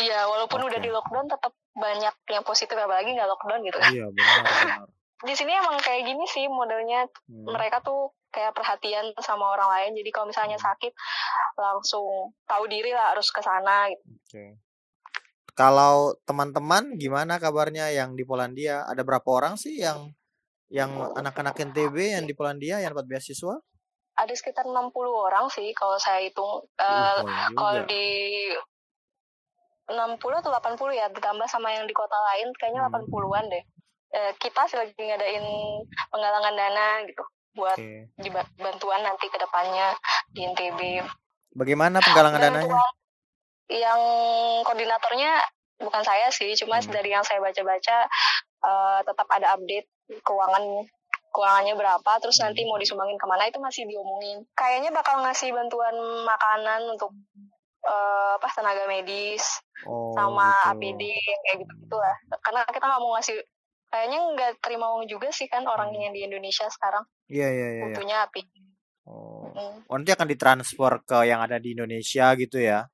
Iya, 0.00 0.28
walaupun 0.28 0.64
udah 0.64 0.80
Oke. 0.80 0.84
di 0.84 0.90
lockdown 0.92 1.28
tetap 1.28 1.52
banyak 1.76 2.14
yang 2.32 2.44
positif 2.44 2.76
apalagi 2.76 3.16
nggak 3.16 3.28
lockdown 3.28 3.60
gitu. 3.64 3.78
Iya 3.80 4.04
benar 4.12 4.40
benar. 4.44 4.88
Di 5.20 5.36
sini 5.36 5.52
emang 5.52 5.76
kayak 5.84 6.08
gini 6.08 6.24
sih 6.24 6.48
modelnya 6.48 7.04
Hmm. 7.28 7.44
mereka 7.44 7.84
tuh 7.84 8.08
kayak 8.30 8.54
perhatian 8.54 9.12
sama 9.20 9.54
orang 9.54 9.68
lain. 9.68 9.92
Jadi 10.00 10.10
kalau 10.14 10.26
misalnya 10.30 10.56
sakit 10.56 10.94
langsung 11.58 12.32
tahu 12.46 12.64
diri 12.70 12.94
lah 12.94 13.14
harus 13.14 13.28
ke 13.30 13.42
sana 13.42 13.90
gitu. 13.90 14.04
Oke. 14.06 14.44
Kalau 15.58 16.16
teman-teman 16.24 16.96
gimana 16.96 17.36
kabarnya 17.36 17.90
yang 17.92 18.16
di 18.16 18.24
Polandia? 18.24 18.86
Ada 18.88 19.04
berapa 19.04 19.28
orang 19.28 19.60
sih 19.60 19.82
yang 19.82 20.08
yang 20.70 20.94
anak-anak 21.18 21.58
NTB 21.58 22.16
yang 22.16 22.24
di 22.24 22.32
Polandia 22.32 22.78
yang 22.80 22.94
dapat 22.94 23.10
beasiswa? 23.10 23.58
Ada 24.16 24.32
sekitar 24.38 24.64
60 24.64 24.94
orang 25.10 25.50
sih 25.50 25.74
kalau 25.74 25.98
saya 25.98 26.22
hitung. 26.24 26.64
Uh, 26.78 27.26
banyak 27.26 27.52
kalau 27.58 27.82
di 27.90 28.06
60 29.90 30.22
atau 30.22 30.50
80 30.54 30.94
ya 30.94 31.10
ditambah 31.10 31.50
sama 31.50 31.74
yang 31.74 31.84
di 31.90 31.92
kota 31.92 32.14
lain 32.14 32.54
kayaknya 32.56 32.86
Hmm. 32.86 32.94
80-an 32.94 33.44
deh. 33.50 33.64
Eh, 34.10 34.32
kita 34.42 34.66
sih 34.66 34.74
lagi 34.74 34.94
ngadain 34.94 35.46
penggalangan 36.10 36.54
dana 36.54 37.06
gitu 37.06 37.22
buat 37.52 37.76
diba- 38.16 38.46
bantuan 38.56 39.02
nanti 39.02 39.26
ke 39.26 39.36
depannya 39.36 39.94
di 40.28 40.44
NTB. 40.44 40.80
Bagaimana 41.50 41.98
penggalangan 41.98 42.38
dananya? 42.38 42.78
Yang 43.66 44.00
koordinatornya 44.62 45.30
bukan 45.78 46.02
saya 46.02 46.28
sih, 46.28 46.54
cuma 46.56 46.78
Hmm. 46.78 46.90
dari 46.90 47.10
yang 47.10 47.22
saya 47.22 47.38
baca-baca 47.38 48.06
eh, 48.60 49.00
tetap 49.02 49.24
ada 49.26 49.56
update 49.56 49.88
keuangan 50.20 50.84
keuangannya 51.30 51.74
berapa, 51.74 52.12
terus 52.18 52.36
Hmm. 52.36 52.46
nanti 52.46 52.60
mau 52.62 52.76
disumbangin 52.76 53.16
ke 53.16 53.24
mana 53.24 53.46
itu 53.46 53.56
masih 53.56 53.86
diomongin. 53.86 54.44
Kayaknya 54.52 54.92
bakal 54.92 55.22
ngasih 55.22 55.48
bantuan 55.50 55.96
makanan 56.22 56.90
untuk 56.90 57.08
eh, 57.80 58.32
apa 58.36 58.44
tenaga 58.50 58.84
medis 58.84 59.40
Oh, 59.82 60.12
sama 60.12 60.52
gitu. 60.52 60.92
APD 60.92 61.02
kayak 61.16 61.56
gitu 61.64 61.72
gitulah. 61.80 62.12
Karena 62.38 62.60
kita 62.66 62.84
nggak 62.84 63.00
mau 63.00 63.16
ngasih 63.16 63.40
kayaknya 63.90 64.18
nggak 64.22 64.52
terima 64.62 64.86
uang 64.94 65.10
juga 65.10 65.28
sih 65.34 65.50
kan 65.50 65.66
orang 65.66 65.90
yang 65.92 66.14
di 66.14 66.22
Indonesia 66.24 66.66
sekarang 66.70 67.02
Iya 67.26 67.48
iya 67.50 67.50
iya. 67.50 67.68
iya. 67.74 67.84
butuhnya 67.90 68.16
APD. 68.26 68.52
Oh. 69.06 69.50
Hmm. 69.50 69.82
Oh, 69.90 69.94
nanti 69.98 70.14
akan 70.14 70.28
ditransfer 70.30 70.92
ke 71.02 71.18
yang 71.26 71.42
ada 71.42 71.58
di 71.58 71.74
Indonesia 71.74 72.30
gitu 72.38 72.58
ya? 72.62 72.86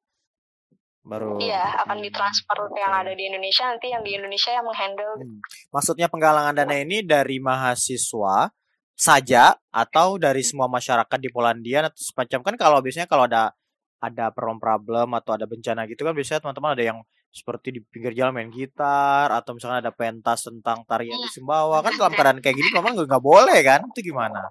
Baru. 1.07 1.39
Iya, 1.39 1.87
akan 1.87 2.03
Hmm, 2.03 2.07
ditransfer 2.11 2.59
ke 2.67 2.79
yang 2.83 2.95
ada 2.97 3.13
di 3.15 3.25
Indonesia 3.31 3.65
nanti 3.71 3.87
yang 3.95 4.03
di 4.03 4.13
Indonesia 4.19 4.51
yang 4.51 4.67
menghandle 4.67 5.13
Hmm. 5.23 5.39
Maksudnya 5.71 6.11
penggalangan 6.11 6.57
dana 6.57 6.75
ini 6.75 7.05
dari 7.07 7.39
mahasiswa 7.39 8.51
saja 8.97 9.53
atau 9.71 10.17
dari 10.17 10.41
semua 10.41 10.67
masyarakat 10.73 11.19
di 11.21 11.29
Polandia 11.29 11.85
atau 11.87 12.01
semacam 12.01 12.41
kan 12.43 12.55
kalau 12.57 12.79
biasanya 12.81 13.05
kalau 13.07 13.29
ada 13.29 13.53
ada 14.01 14.33
problem-problem 14.33 15.09
atau 15.21 15.37
ada 15.37 15.45
bencana 15.45 15.85
gitu 15.85 16.01
kan 16.01 16.17
biasanya 16.17 16.41
teman-teman 16.43 16.73
ada 16.75 16.85
yang 16.85 16.99
seperti 17.31 17.69
di 17.77 17.81
pinggir 17.85 18.17
jalan 18.17 18.33
main 18.33 18.51
gitar 18.51 19.29
atau 19.29 19.53
misalnya 19.53 19.85
ada 19.85 19.93
pentas 19.93 20.49
tentang 20.49 20.83
tarian 20.89 21.21
di 21.21 21.31
Sumbawa. 21.31 21.85
Kan 21.85 22.01
dalam 22.01 22.13
keadaan 22.17 22.41
kayak 22.41 22.57
gini 22.57 22.71
memang 22.73 22.97
nggak 22.97 23.23
boleh 23.23 23.59
kan? 23.61 23.85
Itu 23.93 24.01
gimana? 24.01 24.51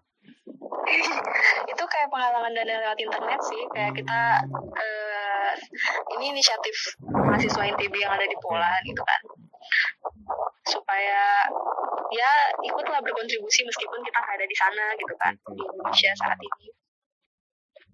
Itu 1.72 1.84
kayak 1.89 2.08
pengalaman 2.13 2.53
dan 2.53 2.70
lewat 2.70 3.00
internet 3.01 3.39
sih. 3.41 3.62
Kayak 3.74 3.91
kita 3.98 4.20
eh, 4.77 5.51
ini 6.17 6.36
inisiatif 6.38 6.75
mahasiswa 7.01 7.63
NTB 7.74 7.94
yang 7.98 8.13
ada 8.13 8.25
di 8.29 8.38
Poland 8.38 8.84
gitu 8.86 9.01
kan. 9.01 9.22
Supaya 10.70 11.50
ya 12.13 12.32
ikutlah 12.62 13.01
berkontribusi 13.01 13.65
meskipun 13.65 14.00
kita 14.05 14.17
nggak 14.22 14.36
ada 14.38 14.48
di 14.48 14.55
sana 14.55 14.86
gitu 14.94 15.13
kan 15.17 15.34
di 15.34 15.62
Indonesia 15.65 16.12
saat 16.22 16.38
ini 16.38 16.70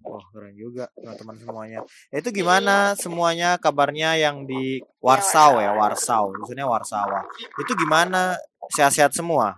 Wah 0.01 0.23
keren 0.33 0.53
juga 0.57 0.89
teman-teman 0.97 1.35
semuanya. 1.37 1.79
Itu 2.09 2.29
gimana 2.33 2.97
semuanya 2.97 3.55
kabarnya 3.61 4.17
yang 4.17 4.43
di 4.49 4.81
Warsaw 4.99 5.61
ya 5.61 5.71
Warsaw, 5.77 6.29
maksudnya 6.41 6.65
Warsawa. 6.65 7.21
Itu 7.61 7.71
gimana? 7.77 8.35
Sehat-sehat 8.73 9.13
semua? 9.13 9.57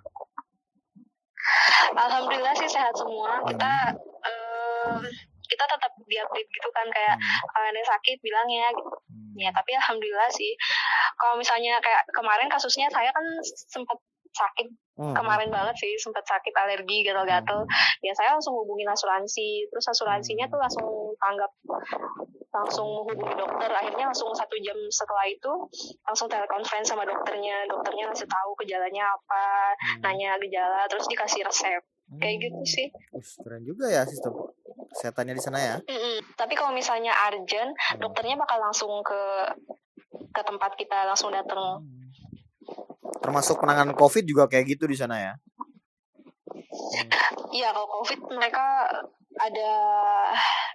Alhamdulillah 1.93 2.55
sih 2.55 2.69
sehat 2.71 2.95
semua 2.95 3.43
kita 3.45 3.73
eh, 4.25 4.97
kita 5.43 5.63
tetap 5.69 5.91
diupdate 6.07 6.49
gitu 6.49 6.69
kan 6.73 6.87
kayak 6.89 7.13
Hmm, 7.13 7.45
kalau 7.51 7.65
ada 7.69 7.77
yang 7.77 7.89
sakit 7.89 8.17
bilang 8.23 8.47
ya 8.49 8.67
gitu. 8.73 8.89
hmm, 8.89 9.35
ya 9.37 9.49
tapi 9.53 9.75
alhamdulillah 9.77 10.29
sih 10.33 10.51
kalau 11.19 11.35
misalnya 11.37 11.77
kayak 11.83 12.01
kemarin 12.09 12.47
kasusnya 12.49 12.87
saya 12.89 13.11
kan 13.13 13.25
sempat 13.45 13.99
sakit. 14.33 14.67
Hmm, 14.93 15.17
kemarin 15.17 15.49
banget 15.49 15.73
sih 15.81 15.97
sempat 15.97 16.21
sakit 16.25 16.53
alergi 16.53 17.01
gatal-gatal. 17.01 17.65
Ya 18.05 18.13
saya 18.13 18.37
langsung 18.37 18.53
hubungin 18.57 18.85
asuransi. 18.89 19.65
Terus 19.69 19.85
asuransinya 19.89 20.45
tuh 20.49 20.59
langsung 20.61 20.85
tanggap 21.17 21.51
langsung 22.53 22.85
menghubungi 22.85 23.33
dokter. 23.33 23.69
Akhirnya 23.73 24.13
langsung 24.13 24.29
satu 24.37 24.53
jam 24.61 24.77
setelah 24.93 25.25
itu 25.25 25.51
langsung 26.05 26.29
telekonferensi 26.29 26.93
sama 26.93 27.05
dokternya. 27.09 27.65
Dokternya 27.65 28.13
ngasih 28.13 28.29
tahu 28.29 28.49
gejalanya 28.61 29.09
apa 29.09 29.43
hmm, 29.73 30.01
nanya 30.05 30.37
gejala 30.37 30.85
terus 30.85 31.09
dikasih 31.09 31.41
resep. 31.41 31.81
Kayak 32.21 32.35
hmm. 32.37 32.43
gitu 32.45 32.61
sih. 32.69 32.87
Us, 33.17 33.41
keren 33.41 33.65
juga 33.65 33.89
ya 33.89 34.05
sistem 34.05 34.53
kesehatannya 34.93 35.33
di 35.33 35.41
sana 35.41 35.57
ya. 35.57 35.75
Mm-mm. 35.81 36.37
tapi 36.37 36.53
kalau 36.53 36.69
misalnya 36.69 37.11
urgent 37.33 37.73
Hmm, 37.73 37.99
dokternya 37.99 38.37
bakal 38.37 38.61
langsung 38.61 39.01
ke 39.01 39.21
ke 40.33 40.41
tempat 40.45 40.71
kita 40.77 41.09
langsung 41.09 41.33
datang 41.33 41.81
hmm. 41.81 41.92
Termasuk 43.23 43.63
penanganan 43.63 43.95
COVID 43.95 44.23
juga 44.27 44.51
kayak 44.51 44.75
gitu 44.75 44.83
di 44.85 44.99
sana 44.99 45.15
ya. 45.15 45.33
Hmm, 46.51 47.23
Iya, 47.53 47.69
kalau 47.69 47.87
COVID 48.01 48.33
mereka 48.33 48.89
ada 49.37 49.71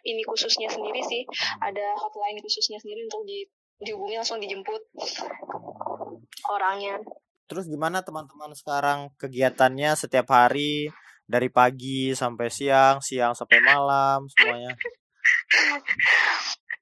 ini 0.07 0.23
khususnya 0.23 0.71
sendiri 0.71 1.03
sih, 1.03 1.23
ada 1.59 1.95
hotline 1.99 2.39
khususnya 2.39 2.79
sendiri 2.79 3.07
untuk 3.11 3.27
di 3.27 3.43
dihubungi 3.79 4.19
langsung 4.19 4.43
dijemput 4.43 4.83
hmm. 4.95 6.19
orangnya. 6.51 6.99
Terus 7.51 7.67
gimana 7.67 8.03
teman-teman 8.03 8.55
sekarang 8.55 9.11
kegiatannya 9.19 9.95
setiap 9.99 10.31
hari 10.31 10.91
dari 11.29 11.51
pagi 11.51 12.15
sampai 12.15 12.49
siang, 12.49 13.03
siang 13.03 13.35
sampai 13.35 13.59
malam 13.61 14.25
semuanya? 14.33 14.73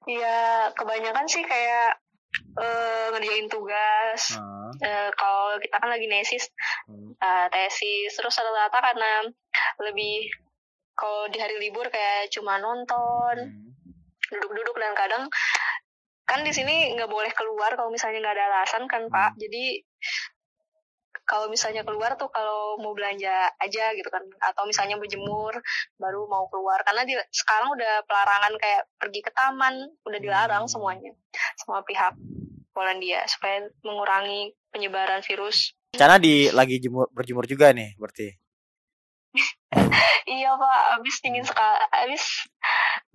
Iya, 0.07 0.71
kebanyakan 0.71 1.27
sih 1.27 1.43
kayak 1.43 1.99
eh, 2.57 3.05
ngerjain 3.13 3.47
tugas. 3.49 4.37
Nah, 4.37 4.57
Eh, 4.77 5.09
kalau 5.15 5.57
kita 5.57 5.79
kan 5.79 5.89
lagi 5.89 6.05
nesis, 6.05 6.53
eh, 7.17 7.47
tesis, 7.49 8.13
terus 8.13 8.35
rata-rata 8.35 8.77
karena 8.83 9.11
lebih 9.81 10.27
kalau 10.97 11.29
di 11.29 11.37
hari 11.39 11.57
libur 11.61 11.87
kayak 11.89 12.29
cuma 12.33 12.61
nonton, 12.61 13.35
hmm. 13.47 13.71
duduk-duduk 14.33 14.75
dan 14.77 14.93
kadang 14.93 15.23
kan 16.27 16.43
di 16.43 16.51
sini 16.51 16.91
nggak 16.99 17.07
boleh 17.07 17.31
keluar 17.31 17.71
kalau 17.79 17.87
misalnya 17.87 18.19
nggak 18.19 18.35
ada 18.35 18.45
alasan 18.51 18.83
kan 18.91 19.07
pak 19.07 19.31
Hmm. 19.31 19.39
jadi 19.39 19.65
kalau 21.27 21.51
misalnya 21.51 21.83
keluar 21.83 22.15
tuh 22.15 22.31
kalau 22.31 22.79
mau 22.79 22.95
belanja 22.95 23.51
aja 23.59 23.91
gitu 23.93 24.07
kan. 24.07 24.23
Atau 24.39 24.63
misalnya 24.63 24.95
berjemur 24.95 25.51
baru 25.99 26.23
mau 26.31 26.47
keluar. 26.47 26.79
Karena 26.87 27.03
di, 27.03 27.13
sekarang 27.29 27.75
udah 27.75 28.07
pelarangan 28.07 28.55
kayak 28.55 28.87
pergi 28.95 29.19
ke 29.19 29.31
taman. 29.35 29.75
Udah 30.07 30.19
dilarang 30.23 30.63
Hmm. 30.65 30.71
semuanya. 30.71 31.11
Semua 31.59 31.83
pihak 31.83 32.15
Polandia. 32.71 33.27
Supaya 33.27 33.67
mengurangi 33.83 34.55
penyebaran 34.71 35.19
virus. 35.21 35.75
Cana 35.91 36.15
di 36.15 36.47
lagi 36.55 36.79
jemur 36.79 37.11
berjemur 37.11 37.43
juga 37.43 37.75
nih 37.75 37.99
berarti. 37.99 38.27
iya 40.39 40.55
pak. 40.55 40.79
Abis 40.97 41.19
dingin 41.19 41.43
sekali 41.43 41.77
abis 42.07 42.47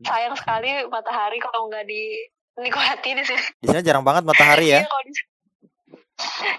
sayang 0.05 0.37
sekali 0.37 0.85
matahari 0.93 1.41
kalau 1.41 1.73
nggak 1.73 1.89
di 1.89 2.29
nikmati 2.61 3.17
di 3.17 3.25
sini. 3.25 3.45
Di 3.57 3.67
sana 3.73 3.81
jarang 3.81 4.05
banget 4.05 4.29
matahari 4.29 4.69
ya. 4.69 4.81
Iya, 4.85 4.89
kalau 4.93 5.05
di 5.09 5.13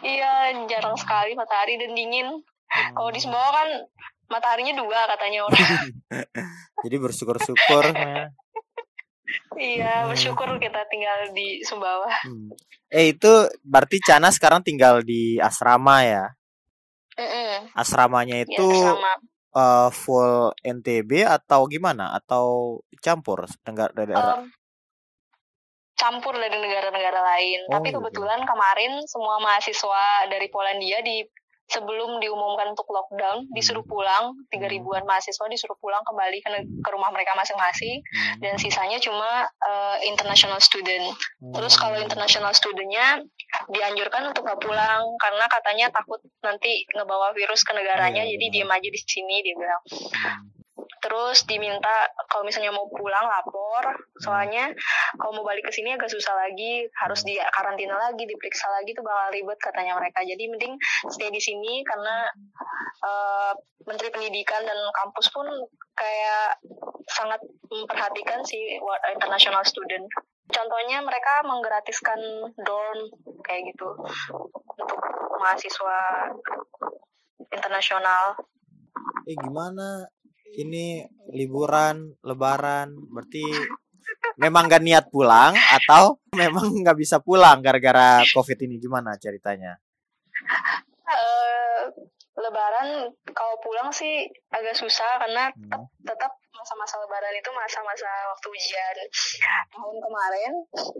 Iya, 0.03 0.51
jarang 0.67 0.95
sekali 0.95 1.33
matahari 1.33 1.79
dan 1.79 1.93
dingin. 1.93 2.27
Kalau 2.67 3.09
di 3.13 3.19
Sumbawa 3.21 3.49
kan 3.53 3.69
mataharinya 4.27 4.73
dua 4.77 5.05
katanya 5.09 5.45
orang. 5.45 5.67
Jadi 6.83 6.95
bersyukur-syukur. 6.99 7.83
ya. 7.93 8.27
iya, 9.57 9.93
bersyukur 10.09 10.57
kita 10.59 10.83
tinggal 10.89 11.31
di 11.31 11.61
Sumbawa. 11.63 12.09
Hmm. 12.25 12.51
Eh 12.93 13.13
itu 13.15 13.31
berarti 13.65 13.97
Cana 14.03 14.29
sekarang 14.29 14.61
tinggal 14.61 15.01
di 15.01 15.37
asrama 15.41 16.05
ya. 16.05 16.25
Mm-mm. 17.13 17.69
Asramanya 17.77 18.41
Ya, 18.41 18.45
itu 18.49 18.67
sama. 18.73 19.13
eh, 19.53 19.89
full 19.93 20.49
NTB 20.65 21.25
atau 21.29 21.69
gimana? 21.69 22.09
Atau 22.17 22.81
campur 23.05 23.45
daerah? 23.93 24.41
Em, 24.41 24.49
campur 26.03 26.35
dari 26.35 26.59
negara-negara 26.59 27.19
lain. 27.23 27.59
Oh, 27.71 27.79
Tapi 27.79 27.95
gitu. 27.95 28.03
kebetulan 28.03 28.43
kemarin 28.43 28.99
semua 29.07 29.39
mahasiswa 29.39 30.27
dari 30.27 30.51
Polandia 30.51 30.99
di 30.99 31.23
sebelum 31.63 32.19
diumumkan 32.19 32.75
untuk 32.75 32.85
lockdown 32.91 33.47
disuruh 33.55 33.87
pulang. 33.87 34.35
Tiga 34.51 34.67
Hmm. 34.67 34.75
ribuan 34.77 35.07
mahasiswa 35.07 35.47
disuruh 35.47 35.79
pulang 35.79 36.03
kembali 36.03 36.43
ke, 36.43 36.49
ke 36.59 36.89
rumah 36.91 37.07
mereka 37.09 37.31
masing-masing. 37.39 38.03
Hmm. 38.03 38.35
Dan 38.43 38.59
sisanya 38.59 38.99
cuma 38.99 39.47
eh, 39.47 39.97
international 40.05 40.59
student. 40.59 41.15
Terus 41.55 41.79
kalau 41.79 41.95
Hmm. 41.97 42.05
international 42.05 42.51
studentnya 42.51 43.23
dianjurkan 43.71 44.27
untuk 44.27 44.43
nggak 44.43 44.59
pulang 44.59 45.07
karena 45.23 45.45
katanya 45.47 45.85
takut 45.89 46.19
nanti 46.43 46.83
ngebawa 46.91 47.31
virus 47.31 47.63
ke 47.63 47.71
negaranya, 47.71 48.27
Iya, 48.27 48.35
jadi 48.35 48.45
diem 48.59 48.69
aja 48.69 48.89
di 48.91 48.99
sini 48.99 49.39
dia 49.41 49.55
bilang. 49.55 49.81
Terus 51.03 51.43
diminta 51.43 52.07
kalau 52.31 52.47
misalnya 52.47 52.71
mau 52.71 52.87
pulang 52.87 53.27
lapor, 53.27 53.83
soalnya 54.23 54.71
kalau 55.19 55.35
mau 55.35 55.43
balik 55.43 55.67
ke 55.67 55.71
sini 55.75 55.91
agak 55.91 56.07
susah 56.07 56.31
lagi, 56.31 56.87
harus 57.03 57.27
di 57.27 57.35
karantina 57.51 57.99
lagi, 57.99 58.23
diperiksa 58.23 58.71
lagi 58.71 58.95
tuh 58.95 59.03
bakal 59.03 59.35
ribet 59.35 59.59
katanya 59.59 59.99
mereka. 59.99 60.23
Jadi 60.23 60.47
mending 60.47 60.79
stay 61.11 61.27
di 61.27 61.43
sini 61.43 61.83
karena 61.83 62.31
eh, 63.03 63.51
Menteri 63.83 64.09
Pendidikan 64.15 64.63
dan 64.63 64.79
kampus 64.95 65.27
pun 65.35 65.43
kayak 65.99 66.55
sangat 67.11 67.43
memperhatikan 67.67 68.39
si 68.47 68.79
international 69.11 69.67
student. 69.67 70.07
Contohnya 70.47 71.03
mereka 71.03 71.43
menggratiskan 71.43 72.19
dorm 72.63 72.99
kayak 73.43 73.75
gitu 73.75 73.91
untuk 74.79 74.99
mahasiswa 75.35 75.99
internasional. 77.51 78.39
Eh 79.27 79.35
gimana? 79.35 80.07
Ini 80.53 81.01
liburan, 81.33 82.13
lebaran, 82.21 82.93
berarti 83.09 83.41
memang 84.37 84.69
gak 84.69 84.83
niat 84.85 85.05
pulang 85.09 85.53
atau 85.53 86.21
memang 86.41 86.69
nggak 86.85 86.97
bisa 86.97 87.17
pulang 87.21 87.61
gara-gara 87.61 88.21
covid 88.33 88.57
ini 88.65 88.77
gimana 88.77 89.17
ceritanya? 89.17 89.77
Eh, 91.09 91.81
lebaran 92.37 93.09
kalau 93.33 93.55
pulang 93.61 93.89
sih 93.93 94.25
agak 94.49 94.77
susah 94.77 95.21
karena 95.21 95.49
tetap, 95.53 95.81
Hmm. 95.81 95.89
tetap 96.05 96.31
masa-masa 96.53 96.95
lebaran 97.01 97.33
itu 97.33 97.49
masa-masa 97.53 98.09
waktu 98.33 98.47
ujian. 98.53 98.95
Tahun 99.73 99.97
kemarin 99.99 100.51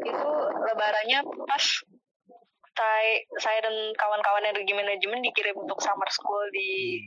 itu 0.01 0.29
lebarannya 0.65 1.19
pas 1.45 1.65
saya, 2.73 3.13
saya 3.37 3.59
dan 3.61 3.75
kawan-kawan 3.93 4.49
energi 4.49 4.73
manajemen 4.73 5.21
dikirim 5.21 5.53
untuk 5.61 5.77
summer 5.77 6.09
school 6.09 6.41
di 6.49 6.99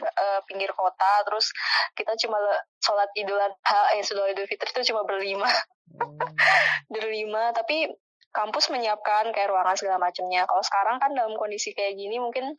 eh, 0.00 0.40
pinggir 0.44 0.70
kota 0.72 1.12
terus 1.24 1.50
kita 1.94 2.14
cuma 2.18 2.38
sholat 2.78 3.08
idul 3.14 3.38
adha 3.38 3.80
eh 3.94 4.02
sholat 4.02 4.34
idul 4.34 4.46
fitri 4.46 4.70
itu 4.70 4.92
cuma 4.92 5.02
berlima 5.02 5.46
berlima 6.92 7.52
tapi 7.52 7.88
kampus 8.34 8.66
menyiapkan 8.68 9.30
kayak 9.30 9.46
ruangan 9.46 9.78
segala 9.78 9.98
macamnya 10.00 10.42
kalau 10.44 10.62
sekarang 10.62 10.98
kan 10.98 11.14
dalam 11.14 11.38
kondisi 11.38 11.70
kayak 11.70 11.94
gini 11.94 12.18
mungkin 12.18 12.58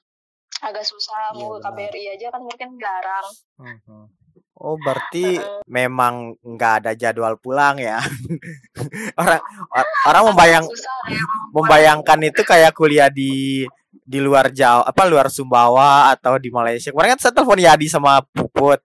agak 0.63 0.87
susah 0.87 1.35
Iya, 1.35 1.43
mau 1.43 1.59
ke. 1.59 1.67
KBRI 1.67 2.03
aja 2.15 2.27
kan 2.31 2.41
mungkin 2.41 2.79
jarang 2.79 3.27
Mhm. 3.59 4.03
Oh 4.55 4.79
berarti 4.79 5.35
memang 5.67 6.39
nggak 6.39 6.73
ada 6.79 6.91
jadwal 6.95 7.35
pulang 7.35 7.75
ya? 7.75 7.99
orang 9.19 9.43
or- 9.67 9.91
orang 10.07 10.23
membayang 10.31 10.63
susah 10.63 10.95
ya 11.11 11.19
membayangkan 11.51 12.19
itu 12.23 12.39
kayak 12.39 12.71
kuliah 12.71 13.11
di 13.11 13.67
di 14.05 14.21
luar 14.21 14.53
Jawa 14.53 14.85
apa 14.85 15.03
luar 15.09 15.27
Sumbawa 15.33 16.13
atau 16.13 16.37
di 16.37 16.53
Malaysia. 16.53 16.93
Kemarin 16.93 17.17
kan 17.17 17.19
saya 17.25 17.33
telepon 17.33 17.57
Yadi 17.57 17.89
sama 17.89 18.21
Puput. 18.21 18.79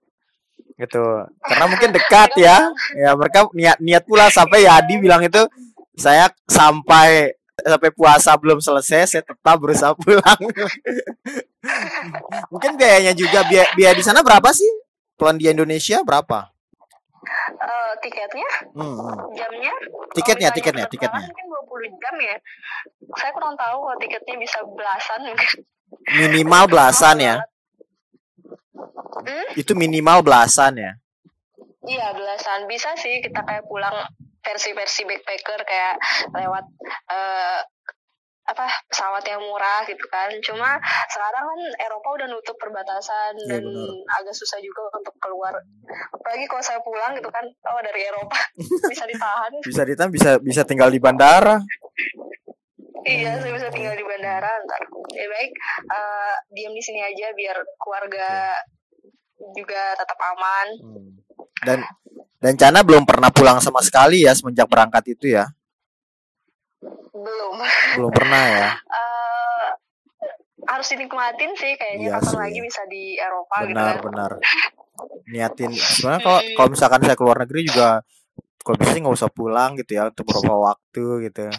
gitu. 0.81 1.05
Karena 1.45 1.65
mungkin 1.69 1.93
dekat 1.93 2.33
ya. 2.41 2.57
ya 2.97 3.13
mereka 3.13 3.45
niat 3.53 3.77
niat 3.77 4.01
pula 4.01 4.33
sampai 4.33 4.65
ya 4.65 4.81
Adi 4.81 4.97
bilang 4.97 5.21
itu 5.21 5.45
saya 5.93 6.25
sampai 6.49 7.37
sampai 7.61 7.93
puasa 7.93 8.33
belum 8.33 8.57
selesai 8.57 9.05
saya 9.05 9.21
tetap 9.21 9.61
berusaha 9.61 9.93
pulang. 9.93 10.41
Mungkin 12.51 12.73
biayanya 12.81 13.13
juga 13.13 13.45
biaya, 13.45 13.69
biaya 13.77 13.93
di 13.93 14.01
sana 14.01 14.25
berapa 14.25 14.49
sih? 14.49 14.65
Plan 15.13 15.37
di 15.37 15.45
Indonesia 15.45 16.01
berapa? 16.01 16.49
Eh, 17.61 17.91
tiketnya? 18.01 18.49
Hmm, 18.73 18.97
hmm. 18.97 19.17
jamnya? 19.37 19.73
Tiketnya 20.17 20.49
kalau 20.49 20.57
tiketnya 20.57 20.85
misalnya 20.89 20.93
tiketnya. 20.97 21.27
mungkin 21.29 21.45
20 21.45 21.50
jam 21.89 22.15
ya. 22.21 22.35
Saya 23.17 23.31
kurang 23.33 23.57
tahu 23.57 23.77
kalau 23.87 23.97
tiketnya 23.97 24.35
bisa 24.37 24.59
belasan 24.65 25.21
minimal 26.09 26.63
belasan 26.69 27.17
ya? 27.19 27.35
Hmm? 29.11 29.47
itu 29.59 29.75
minimal 29.75 30.23
belasan 30.23 30.79
ya? 30.79 30.91
Iya 31.85 32.13
belasan. 32.15 32.65
Bisa 32.65 32.95
sih 32.97 33.21
kita 33.21 33.43
kayak 33.43 33.67
pulang 33.67 33.93
versi-versi 34.41 35.05
backpacker 35.05 35.61
kayak 35.65 35.95
lewat 36.33 36.65
eh, 37.13 37.59
apa 38.41 38.65
pesawat 38.89 39.21
yang 39.23 39.39
murah 39.39 39.85
gitu 39.85 40.01
kan. 40.07 40.27
Cuma 40.41 40.75
sekarang 41.07 41.43
kan 41.45 41.59
Eropa 41.79 42.07
udah 42.15 42.27
nutup 42.27 42.57
perbatasan 42.57 43.37
Iya, 43.37 43.47
dan 43.47 43.63
benar. 43.63 44.17
agak 44.17 44.33
susah 44.33 44.57
juga 44.57 44.89
untuk 44.91 45.15
keluar. 45.17 45.53
Apalagi 46.11 46.45
kalau 46.45 46.63
saya 46.63 46.81
pulang 46.81 47.13
gitu 47.13 47.29
kan, 47.29 47.45
oh 47.45 47.81
dari 47.81 48.01
Eropa 48.03 48.37
bisa 48.91 49.05
ditahan. 49.05 49.51
bisa 49.61 49.81
ditahan 49.85 50.11
bisa 50.11 50.29
bisa 50.41 50.61
tinggal 50.63 50.89
di 50.89 50.97
bandara 50.97 51.61
iya, 53.01 53.33
saya 53.37 53.49
bisa 53.49 53.69
tinggal 53.69 53.93
di 53.93 54.05
bandara 54.05 54.45
ntar. 54.61 54.81
Ya 55.11 55.25
baik, 55.25 55.51
eh, 55.89 56.33
diam 56.51 56.69
di 56.69 56.81
sini 56.81 57.01
aja 57.01 57.33
biar 57.33 57.57
keluarga 57.77 58.53
juga 59.53 59.97
tetap 59.97 60.17
aman. 60.17 60.67
Hmm. 60.77 61.09
dan 61.61 61.79
dan 62.37 62.53
Cana 62.57 62.81
belum 62.81 63.05
pernah 63.05 63.29
pulang 63.29 63.57
sama 63.57 63.81
sekali 63.81 64.21
ya 64.21 64.33
semenjak 64.33 64.65
berangkat 64.65 65.13
itu 65.13 65.33
ya 65.33 65.45
Belum. 67.11 67.53
Belum 67.93 68.11
pernah 68.11 68.43
ya 68.45 68.69
eh 68.71 69.67
harus 70.61 70.87
dinikmatin 70.87 71.51
sih 71.53 71.73
kayaknya 71.73 72.05
Iya 72.07 72.13
kapan 72.15 72.29
sih. 72.29 72.39
lagi 72.39 72.59
bisa 72.61 72.81
di 72.85 73.03
Eropa 73.15 73.55
gitu 73.59 73.69
benar 73.71 73.93
kan. 73.93 74.03
benar 74.05 74.31
niatin 75.27 75.71
sebenarnya 75.73 76.21
kalau 76.21 76.39
kalau 76.55 76.69
misalkan 76.69 77.01
saya 77.01 77.17
keluar 77.17 77.37
negeri 77.41 77.61
juga 77.65 77.89
kalau 78.61 78.77
bisa 78.77 78.93
nggak 78.93 79.17
usah 79.17 79.31
pulang 79.31 79.71
gitu 79.75 79.91
ya 79.93 80.07
untuk 80.07 80.23
beberapa 80.23 80.55
waktu 80.69 81.03
gitu 81.25 81.49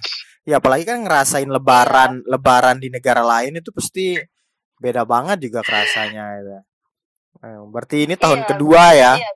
ya 0.43 0.57
apalagi 0.57 0.85
kan 0.85 1.03
ngerasain 1.03 1.47
lebaran 1.47 2.23
lebaran 2.25 2.79
di 2.79 2.89
negara 2.89 3.23
lain 3.23 3.59
itu 3.59 3.71
pasti 3.71 4.19
beda 4.79 5.07
banget 5.07 5.39
juga 5.39 5.63
kerasanya 5.63 6.25
gitu. 6.39 6.51
Eh, 7.43 7.61
berarti 7.71 7.97
ini 8.03 8.15
tahun 8.15 8.43
Iya, 8.43 8.49
kedua 8.51 8.83
ya 8.93 9.13
Iya. 9.15 9.31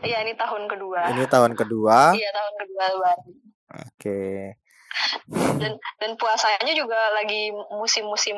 Iya, 0.00 0.18
ini 0.24 0.32
tahun 0.32 0.62
kedua. 0.68 1.00
ini 1.10 1.24
tahun 1.26 1.52
kedua 1.52 2.12
Iya, 2.12 2.30
tahun 2.30 2.54
kedua 2.60 2.84
lebaran. 2.92 3.20
oke 3.76 4.20
Dan 5.30 5.72
dan 5.96 6.10
puasanya 6.14 6.72
juga 6.72 6.98
lagi 7.12 7.48
musim-musim 7.70 8.34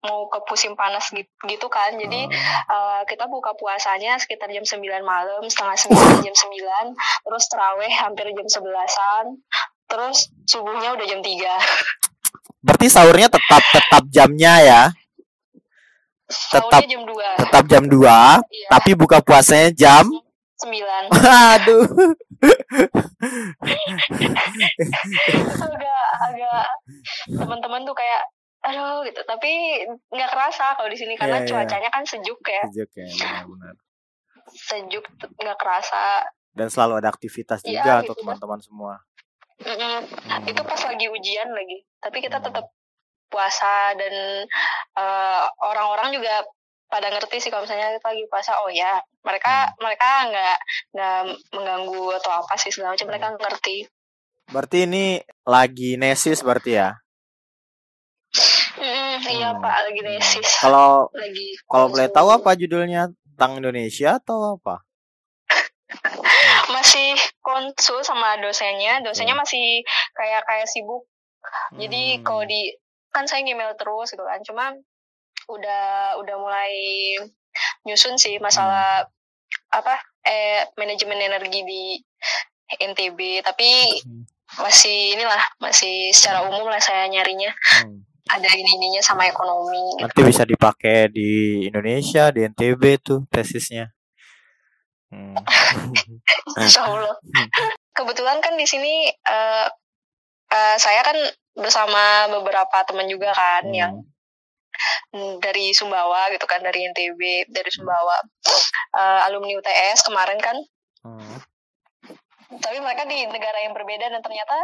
mau 0.00 0.26
ke 0.26 0.38
musim 0.46 0.72
panas 0.72 1.10
gitu, 1.10 1.26
gitu 1.44 1.66
kan. 1.66 1.92
Jadi 1.92 2.30
eh, 2.66 3.00
kita 3.04 3.26
buka 3.26 3.52
puasanya 3.52 4.14
sekitar 4.16 4.46
jam 4.48 4.62
9 4.62 4.78
malam, 5.02 5.42
setengah 5.44 5.74
9 5.74 6.22
jam 6.22 6.34
9, 6.34 6.94
terus 7.22 7.44
terawih 7.46 7.92
hampir 7.96 8.26
jam 8.28 8.46
11-an. 8.46 9.26
Terus 9.86 10.18
subuhnya 10.44 10.92
udah 10.92 11.06
jam 11.06 11.20
3. 11.20 11.30
berarti 12.58 12.90
sahurnya 12.90 13.30
tetap 13.30 13.62
tetap 13.70 14.02
jamnya 14.10 14.54
ya 14.58 14.82
Tetap- 16.26 16.82
jam 16.82 17.06
2. 17.06 17.14
tetap 17.38 17.64
jam 17.70 17.84
2 17.86 18.02
Iya, 18.02 18.66
tapi 18.66 18.98
buka 18.98 19.22
puasanya 19.22 19.70
jam 19.70 20.10
9. 20.58 21.06
aduh 21.54 21.86
agak 26.48 26.70
teman-teman 27.28 27.82
tuh 27.82 27.92
kayak 27.92 28.22
aduh 28.62 29.02
gitu 29.02 29.20
tapi 29.22 29.50
nggak 30.08 30.26
kerasa 30.28 30.74
kalau 30.74 30.86
di 30.86 30.98
sini 30.98 31.14
karena 31.14 31.38
Iya, 31.38 31.44
iya. 31.44 31.50
cuacanya 31.52 31.88
kan 31.88 32.02
sejuk 32.02 32.40
ya 32.42 32.62
sejuk 32.66 32.90
ya 32.92 33.06
benar-benar 33.06 33.74
sejuk 34.48 35.04
nggak 35.36 35.54
kerasa 35.56 36.26
dan 36.52 36.66
selalu 36.66 36.98
ada 36.98 37.08
aktivitas 37.08 37.62
Iya, 37.62 37.78
juga 37.78 37.92
gitu 37.96 38.02
untuk 38.02 38.16
teman-teman 38.22 38.60
semua 38.60 38.94
Mm-mm. 39.56 39.98
Hmm. 40.04 40.42
itu 40.44 40.60
pas 40.60 40.80
lagi 40.82 41.06
ujian 41.08 41.48
lagi 41.48 41.78
tapi 41.98 42.18
kita 42.20 42.36
Hmm. 42.36 42.46
tetap 42.46 42.66
puasa 43.26 43.94
dan 43.94 44.14
eh, 44.96 45.42
orang-orang 45.60 46.10
juga 46.12 46.42
pada 46.86 47.10
ngerti 47.10 47.38
sih 47.38 47.50
kalau 47.50 47.64
misalnya 47.64 47.94
kita 47.94 48.08
lagi 48.08 48.24
puasa 48.26 48.52
oh 48.62 48.70
ya 48.70 48.98
mereka 49.22 49.66
Hmm. 49.66 49.74
mereka 49.80 50.08
nggak 50.26 50.56
nggak 50.90 51.18
mengganggu 51.52 52.04
atau 52.14 52.32
apa 52.36 52.54
sih 52.56 52.70
segala 52.70 52.94
macam 52.94 53.08
mereka 53.08 53.26
ngerti 53.32 53.76
berarti 54.50 54.86
ini 54.86 55.04
lagi 55.42 55.98
nesis 55.98 56.42
berarti 56.42 56.72
ya? 56.78 56.90
Mm, 58.76 59.16
iya 59.32 59.48
Hmm. 59.56 59.62
pak 59.64 59.76
lagi 59.88 60.00
nesis. 60.04 60.48
Kalau 60.60 61.08
lagi 61.16 61.56
kalau 61.66 61.86
boleh 61.88 62.08
tahu 62.12 62.28
apa 62.30 62.52
judulnya? 62.54 63.08
Tentang 63.36 63.60
Indonesia 63.60 64.16
atau 64.16 64.56
apa? 64.56 64.80
Masih 66.74 67.12
konsul 67.44 68.00
sama 68.00 68.40
dosennya. 68.40 69.04
Dosennya 69.04 69.36
masih 69.36 69.84
kayak 70.16 70.40
kayak 70.48 70.68
sibuk. 70.68 71.04
Jadi 71.76 72.16
Hmm. 72.16 72.22
kalau 72.24 72.42
di 72.48 72.72
kan 73.12 73.28
saya 73.28 73.44
email 73.44 73.76
terus 73.76 74.12
gitu 74.12 74.24
kan. 74.24 74.40
Cuma 74.40 74.72
udah 75.52 76.16
udah 76.20 76.36
mulai 76.40 76.72
nyusun 77.84 78.16
sih 78.18 78.36
masalah 78.42 79.06
apa 79.70 79.94
eh 80.26 80.66
manajemen 80.76 81.20
energi 81.22 81.60
di 81.64 81.82
NTB 82.82 83.44
tapi 83.46 84.00
Hmm. 84.04 84.24
Masih 84.58 85.14
inilah 85.14 85.42
masih 85.58 86.10
secara 86.10 86.44
umum 86.48 86.66
lah 86.66 86.80
saya 86.80 87.06
nyarinya 87.06 87.52
Hmm. 87.84 88.02
ada 88.26 88.48
ini 88.50 88.66
ininya 88.66 89.02
sama 89.04 89.28
ekonomi 89.28 89.78
gitu. 89.96 90.02
nanti 90.02 90.20
bisa 90.26 90.42
dipakai 90.42 91.12
di 91.12 91.62
Indonesia 91.68 92.32
di 92.34 92.42
NTB 92.44 92.82
tuh 93.02 93.20
tesisnya 93.28 93.92
Hmm. 95.06 95.38
Insya 96.58 96.82
Allah. 96.82 97.14
Kebetulan 97.94 98.42
kan 98.42 98.58
di 98.58 98.66
sini 98.66 99.06
eh, 99.06 99.66
eh, 100.50 100.76
saya 100.82 100.98
kan 101.06 101.14
bersama 101.54 102.26
beberapa 102.26 102.82
teman 102.82 103.06
juga 103.06 103.30
kan 103.30 103.70
yang 103.70 104.02
mm, 105.14 105.38
dari 105.38 105.70
Sumbawa 105.70 106.26
gitu 106.34 106.42
kan 106.44 106.58
dari 106.58 106.90
NTB 106.90 107.48
dari 107.54 107.70
Sumbawa 107.70 108.18
Eh, 108.96 109.20
alumni 109.30 109.54
UTS 109.54 110.02
kemarin 110.02 110.42
kan 110.42 110.58
Hmm. 111.06 111.38
Tapi 112.46 112.76
mereka 112.78 113.02
di 113.06 113.26
negara 113.26 113.58
yang 113.66 113.74
berbeda 113.74 114.06
dan 114.10 114.22
ternyata 114.22 114.56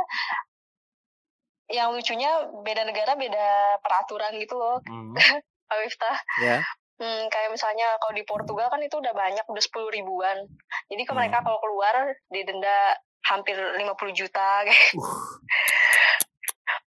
yang 1.72 1.94
lucunya 1.94 2.30
beda 2.62 2.82
negara 2.84 3.16
beda 3.16 3.80
peraturan 3.80 4.36
gitu 4.38 4.54
loh 4.58 4.78
Hmm. 4.84 5.14
Pak 5.68 5.78
Miftah 5.82 6.18
ya 6.42 6.58
Hmm, 7.02 7.26
kayak 7.34 7.50
misalnya 7.50 7.98
kalau 7.98 8.14
di 8.14 8.22
Portugal 8.22 8.70
kan 8.70 8.78
itu 8.78 8.94
udah 8.94 9.10
banyak, 9.10 9.42
udah 9.50 9.58
10 9.58 9.90
ribuan. 9.90 10.46
Jadi 10.86 11.02
ke 11.02 11.10
Hmm. 11.10 11.18
mereka 11.18 11.42
kalau 11.42 11.58
keluar 11.58 12.14
didenda 12.30 12.94
hampir 13.26 13.58
50 13.58 14.14
juta 14.14 14.62
kayak. 14.62 14.86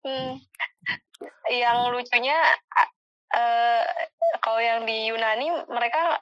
Hmm. 0.05 0.37
Yang 1.49 1.77
lucunya 1.89 2.37
eh, 3.33 3.83
kalau 4.45 4.61
yang 4.61 4.85
di 4.85 5.09
Yunani 5.09 5.49
mereka 5.73 6.21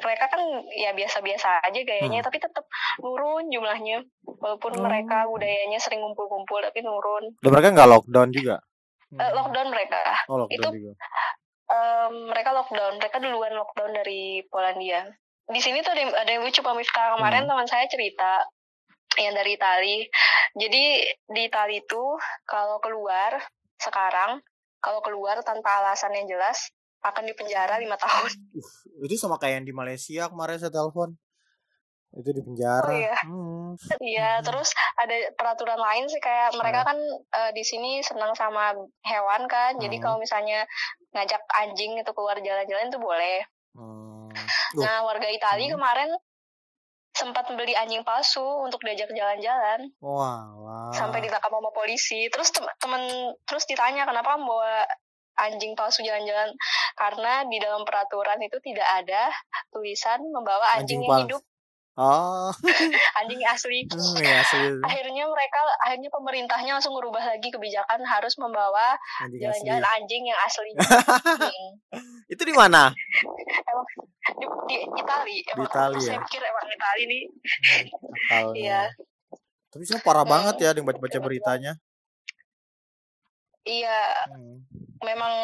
mereka 0.00 0.26
kan 0.26 0.40
ya 0.72 0.90
biasa-biasa 0.90 1.60
aja 1.62 1.80
gayanya 1.80 2.24
Hmm. 2.24 2.26
tapi 2.26 2.40
tetap 2.40 2.64
nurun 2.98 3.46
jumlahnya. 3.46 4.02
Walaupun 4.24 4.72
Oh. 4.74 4.82
mereka 4.82 5.28
budayanya 5.28 5.76
sering 5.76 6.00
ngumpul-kumpul 6.00 6.58
tapi 6.60 6.80
nurun. 6.80 7.36
dan 7.38 7.50
mereka 7.50 7.68
nggak 7.70 7.90
lockdown 7.90 8.30
juga 8.30 8.56
Eh, 9.10 9.30
lockdown 9.30 9.68
mereka. 9.68 10.00
oh 10.26 10.38
lockdown 10.40 10.72
itu- 10.72 10.74
juga 10.82 10.94
Em, 11.70 12.26
mereka 12.26 12.50
lockdown, 12.50 12.98
mereka 12.98 13.22
duluan 13.22 13.54
lockdown 13.54 13.94
dari 13.94 14.42
Polandia. 14.44 15.06
Di 15.46 15.62
sini 15.62 15.78
tuh 15.80 15.94
ada 15.94 16.00
yang, 16.00 16.10
ada 16.10 16.26
yang 16.28 16.42
lucu 16.42 16.58
Pak 16.58 16.74
Miftah. 16.74 17.14
Kemarin 17.14 17.46
Hmm. 17.46 17.50
teman 17.54 17.68
saya 17.70 17.86
cerita 17.86 18.42
yang 19.14 19.30
dari 19.32 19.54
Itali. 19.54 20.02
Jadi 20.52 20.82
di 21.28 21.40
Itali 21.46 21.78
itu 21.78 22.02
kalau 22.42 22.82
keluar 22.82 23.38
sekarang, 23.76 24.42
kalau 24.78 24.98
keluar 24.98 25.38
tanpa 25.42 25.78
alasan 25.78 26.10
yang 26.12 26.26
jelas 26.26 26.74
akan 27.00 27.24
dipenjara 27.26 27.76
lima 27.76 27.96
tahun. 27.96 28.30
itu 29.06 29.14
sama 29.16 29.36
kayak 29.36 29.62
yang 29.62 29.66
di 29.66 29.74
Malaysia 29.74 30.28
kemarin 30.28 30.56
saya 30.56 30.70
telepon 30.70 31.16
itu 32.10 32.26
di 32.34 32.42
penjara 32.42 32.90
Oh, 32.90 32.98
iya. 32.98 33.14
Hmm. 33.22 33.70
Iya, 34.02 34.30
terus 34.42 34.74
ada 34.98 35.14
peraturan 35.38 35.78
lain 35.78 36.10
sih 36.10 36.18
kayak 36.18 36.58
mereka 36.58 36.82
kan 36.82 36.98
eh, 37.30 37.50
di 37.54 37.62
sini 37.62 38.02
senang 38.02 38.34
sama 38.34 38.74
hewan 39.06 39.46
kan. 39.46 39.78
Jadi 39.78 39.96
Hmm. 39.96 40.04
kalau 40.04 40.16
misalnya 40.18 40.66
ngajak 41.14 41.38
anjing 41.54 41.94
itu 41.94 42.10
keluar 42.10 42.34
jalan-jalan 42.34 42.90
itu 42.90 42.98
boleh. 42.98 43.38
Hmm. 43.78 44.26
Nah, 44.74 45.06
warga 45.06 45.30
Itali 45.30 45.70
Hmm. 45.70 45.78
kemarin 45.78 46.10
sempat 47.10 47.46
beli 47.54 47.74
anjing 47.74 48.02
palsu 48.02 48.42
untuk 48.42 48.82
diajak 48.82 49.10
jalan-jalan 49.10 49.90
wah 49.98 50.46
wah 50.56 50.90
sampai 50.94 51.22
ditangkap 51.22 51.50
sama 51.50 51.70
polisi. 51.70 52.26
Terus 52.26 52.50
tem- 52.50 52.74
temen 52.78 53.02
terus 53.46 53.66
ditanya 53.66 54.02
kenapa 54.02 54.34
membawa 54.34 54.82
anjing 55.36 55.72
palsu 55.74 56.02
jalan-jalan 56.02 56.50
karena 56.94 57.46
di 57.46 57.56
dalam 57.58 57.82
peraturan 57.84 58.40
itu 58.40 58.58
tidak 58.60 58.86
ada 58.86 59.30
tulisan 59.70 60.20
membawa 60.30 60.64
Anjing 60.76 61.00
anjing, 61.00 61.02
yang 61.04 61.20
hidup. 61.26 61.42
Oh, 62.00 62.48
anjing 63.20 63.42
asli 63.44 63.84
hmm, 63.92 64.16
ya 64.16 64.40
asli. 64.40 64.72
akhirnya 64.80 65.24
mereka 65.26 65.58
akhirnya 65.84 66.08
pemerintahnya 66.08 66.72
langsung 66.78 66.96
merubah 66.96 67.20
lagi 67.20 67.50
kebijakan 67.52 68.00
harus 68.06 68.40
membawa 68.40 68.96
jalan-jalan 69.28 69.84
anjing 69.84 70.24
yang 70.24 70.38
asli 70.40 70.70
Hmm. 70.80 71.70
Itu 72.32 72.46
di 72.46 72.54
mana? 72.54 72.94
di, 74.30 74.46
di 74.70 74.76
Itali 74.96 75.42
emang 75.50 75.66
Itali, 75.66 75.98
saya 75.98 76.16
ya? 76.16 76.22
pikir 76.24 76.40
emang 76.40 76.66
Itali 76.70 77.02
nih 77.04 77.22
Akalnya. 78.30 78.54
iya 78.56 78.80
Tapi 79.68 79.82
semua 79.84 80.00
parah 80.00 80.22
Hmm. 80.24 80.32
banget 80.32 80.56
ya 80.62 80.70
dengan 80.72 80.94
baca-baca 80.94 81.18
beritanya. 81.20 81.72
iya 83.66 84.00
Hmm. 84.30 84.62
Memang 85.00 85.34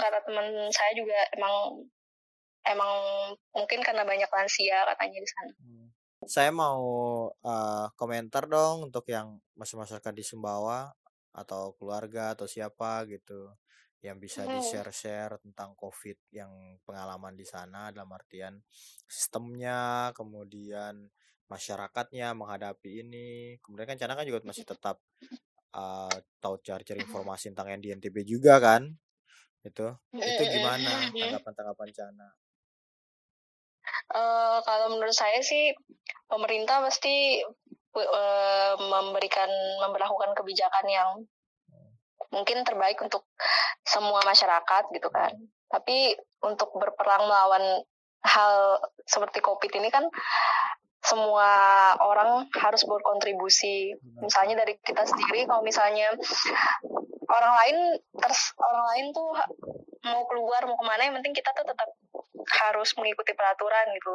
kata 0.00 0.18
teman 0.24 0.46
saya 0.72 0.92
juga 0.96 1.16
emang 1.36 1.84
emang 2.64 2.92
mungkin 3.52 3.80
karena 3.84 4.02
banyak 4.08 4.28
lansia 4.32 4.88
katanya 4.88 5.18
di 5.20 5.30
sana 5.30 5.52
Hmm. 5.60 5.86
Saya 6.24 6.48
mau 6.48 6.80
eh, 7.44 7.86
komentar 8.00 8.48
dong 8.48 8.88
untuk 8.88 9.04
yang 9.12 9.36
masih 9.60 9.76
masyarakat 9.76 10.12
di 10.16 10.24
Sumbawa 10.24 10.88
atau 11.36 11.76
keluarga 11.76 12.32
atau 12.32 12.48
siapa 12.48 13.04
gitu 13.10 13.52
yang 14.04 14.20
bisa 14.20 14.44
Hmm. 14.44 14.56
di-share-share 14.56 15.40
tentang 15.40 15.72
COVID 15.76 16.16
yang 16.32 16.52
pengalaman 16.84 17.36
di 17.36 17.44
sana 17.48 17.88
dalam 17.92 18.12
artian 18.12 18.60
sistemnya, 19.08 20.12
kemudian 20.12 21.08
masyarakatnya 21.48 22.36
menghadapi 22.36 23.00
ini. 23.04 23.56
Kemudian 23.64 23.88
kan 23.88 23.96
Cana 24.00 24.12
kan 24.16 24.28
juga 24.28 24.44
masih 24.44 24.64
tetap 24.68 25.00
eh, 25.74 26.16
tahu 26.38 26.54
cari-cari 26.62 27.02
informasi 27.02 27.50
tentang 27.52 27.74
yang 27.74 27.82
di 27.82 27.90
NTB 27.94 28.16
juga 28.24 28.62
kan. 28.62 28.86
Itu 29.64 29.96
itu 30.12 30.42
gimana 30.54 31.10
tanggapan-tanggapan 31.10 31.88
Cana? 31.90 32.28
Eh, 34.14 34.58
kalau 34.62 34.86
menurut 34.94 35.16
saya 35.16 35.40
sih 35.40 35.72
pemerintah 36.28 36.84
pasti 36.84 37.40
eh, 37.94 38.74
memberikan 38.78 39.50
memperlakukan 39.84 40.36
kebijakan 40.36 40.86
yang 40.88 41.10
mungkin 42.34 42.66
terbaik 42.66 42.98
untuk 42.98 43.26
semua 43.86 44.20
masyarakat 44.26 44.90
gitu 44.92 45.08
kan. 45.08 45.32
Tapi 45.70 46.14
untuk 46.44 46.74
berperang 46.76 47.26
melawan 47.26 47.82
hal 48.24 48.80
seperti 49.04 49.44
COVID 49.44 49.72
ini 49.78 49.92
kan 49.92 50.08
semua 51.04 51.50
orang 52.00 52.48
harus 52.56 52.82
berkontribusi. 52.88 53.92
Misalnya 54.24 54.64
dari 54.64 54.80
kita 54.80 55.04
sendiri, 55.04 55.44
kalau 55.44 55.60
misalnya 55.60 56.08
orang 57.28 57.52
lain 57.60 57.76
terus 58.16 58.56
orang 58.56 58.84
lain 58.94 59.06
tuh 59.12 59.30
mau 60.08 60.24
keluar 60.28 60.64
mau 60.64 60.76
ke 60.80 60.84
mana, 60.88 61.02
yang 61.04 61.16
penting 61.20 61.36
kita 61.36 61.52
tuh 61.52 61.68
tetap 61.68 61.92
harus 62.44 62.90
mengikuti 62.96 63.36
peraturan 63.36 63.86
gitu. 63.92 64.14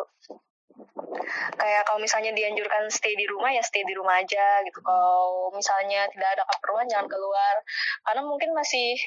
Kayak 1.60 1.84
kalau 1.86 2.00
misalnya 2.02 2.34
dianjurkan 2.34 2.90
stay 2.90 3.14
di 3.14 3.26
rumah 3.30 3.54
ya 3.54 3.62
stay 3.62 3.86
di 3.86 3.94
rumah 3.94 4.18
aja 4.18 4.66
gitu. 4.66 4.80
Kalau 4.82 5.54
misalnya 5.54 6.10
tidak 6.10 6.30
ada 6.40 6.44
keperluan 6.58 6.90
jangan 6.90 7.06
keluar. 7.06 7.56
Karena 8.02 8.22
mungkin 8.26 8.50
masih 8.58 8.98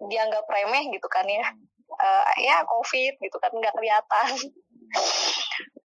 dianggap 0.00 0.48
remeh 0.48 0.88
gitu 0.88 1.08
kan 1.12 1.28
ya. 1.28 1.52
Eh, 1.94 2.48
ya 2.48 2.64
COVID 2.64 3.20
gitu 3.20 3.36
kan 3.36 3.52
nggak 3.52 3.74
kelihatan. 3.76 4.28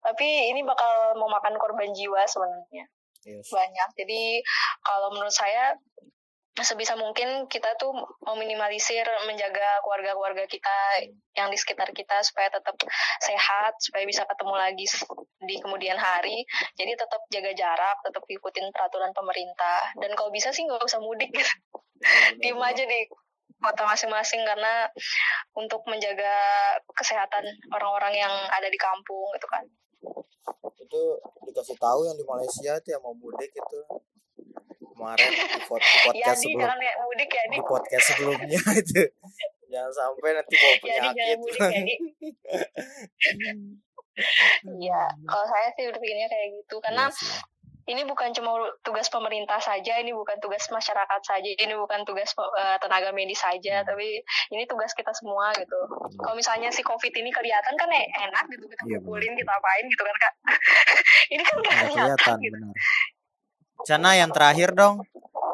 Tapi 0.01 0.53
ini 0.53 0.65
bakal 0.65 1.15
memakan 1.17 1.55
korban 1.61 1.93
jiwa 1.93 2.25
sebenarnya 2.25 2.89
Yes. 3.21 3.53
banyak. 3.53 3.89
Jadi 4.01 4.41
kalau 4.81 5.13
menurut 5.13 5.33
saya 5.33 5.77
sebisa 6.51 6.99
mungkin 6.99 7.47
kita 7.47 7.79
tuh 7.79 7.95
meminimalisir 8.27 9.07
menjaga 9.23 9.79
keluarga-keluarga 9.87 10.43
kita 10.51 11.07
yang 11.39 11.47
di 11.47 11.55
sekitar 11.55 11.87
kita 11.95 12.19
supaya 12.27 12.51
tetap 12.51 12.75
sehat, 13.23 13.79
supaya 13.79 14.03
bisa 14.03 14.27
ketemu 14.27 14.55
lagi 14.59 14.85
di 15.47 15.55
kemudian 15.63 15.95
hari. 15.95 16.43
Jadi 16.75 16.91
tetap 16.99 17.21
jaga 17.31 17.51
jarak, 17.55 17.97
tetap 18.03 18.23
ikutin 18.27 18.67
peraturan 18.75 19.15
pemerintah. 19.15 19.95
Dan 19.95 20.11
kalau 20.17 20.33
bisa 20.33 20.51
sih 20.51 20.67
nggak 20.67 20.83
usah 20.83 20.99
mudik, 20.99 21.31
diem 22.43 22.59
aja 22.59 22.83
di 22.83 22.99
kota 23.61 23.85
masing-masing 23.85 24.41
karena 24.41 24.89
untuk 25.53 25.85
menjaga 25.85 26.35
kesehatan 26.97 27.45
orang-orang 27.71 28.17
yang 28.17 28.33
ada 28.49 28.67
di 28.67 28.75
kampung 28.75 29.29
gitu 29.37 29.47
kan. 29.47 29.63
Itu 30.77 31.01
dikasih 31.43 31.77
tahu 31.77 31.99
yang 32.03 32.15
di 32.15 32.25
Malaysia 32.25 32.71
itu 32.75 32.89
yang 32.89 33.01
mau 33.01 33.13
mudik 33.13 33.49
itu 33.49 33.79
kemarin 34.91 35.29
di, 35.29 35.59
pod- 35.65 35.81
di 35.81 35.97
Ya 35.97 36.03
podcast 36.05 36.39
di 36.39 36.45
sebelum 36.49 36.77
ya 36.77 36.93
mudik 37.01 37.29
ya 37.29 37.43
di. 37.47 37.57
podcast 37.61 38.05
sebelumnya 38.09 38.59
itu 38.81 39.01
jangan 39.67 39.91
sampai 39.93 40.29
nanti 40.35 40.53
bawa 40.53 40.73
Ya 40.73 40.79
penyakit 40.81 41.37
ya. 41.55 41.79
Iya, 44.61 45.01
kalau 45.23 45.45
saya 45.47 45.71
sih 45.71 45.87
berpikirnya 45.87 46.27
kayak 46.27 46.47
gitu 46.59 46.75
karena 46.83 47.07
Iya. 47.07 47.39
Ini 47.87 48.01
bukan 48.05 48.29
cuma 48.31 48.53
tugas 48.81 49.07
pemerintah 49.07 49.57
saja, 49.57 49.97
ini 49.97 50.13
bukan 50.13 50.37
tugas 50.37 50.67
masyarakat 50.67 51.21
saja, 51.21 51.49
ini 51.49 51.73
bukan 51.73 52.05
tugas 52.05 52.33
eh, 52.37 52.77
tenaga 52.77 53.09
medis 53.11 53.39
saja, 53.39 53.81
Hmm. 53.81 53.87
tapi 53.89 54.21
ini 54.51 54.63
tugas 54.65 54.93
kita 54.93 55.09
semua 55.13 55.49
gitu. 55.55 55.79
Kalau 56.17 56.35
misalnya 56.35 56.69
si 56.69 56.81
COVID 56.81 57.13
ini 57.15 57.29
kelihatan 57.29 57.73
kan 57.73 57.89
eh, 57.89 58.05
enak 58.21 58.45
gitu 58.49 58.65
kita 58.67 58.81
Iya, 58.85 58.97
kumpulin, 59.01 59.33
kita 59.33 59.51
apain 59.51 59.85
gitu 59.87 60.03
kan 60.03 60.15
kak. 60.17 60.33
ini 61.33 61.41
kan 61.41 61.55
nggak 61.57 61.73
kelihatan 61.73 61.95
kelihatan 61.95 62.35
gitu. 62.41 62.55
benar 62.57 62.75
Cana 63.81 64.11
yang 64.13 64.29
terakhir 64.29 64.69
dong 64.77 65.01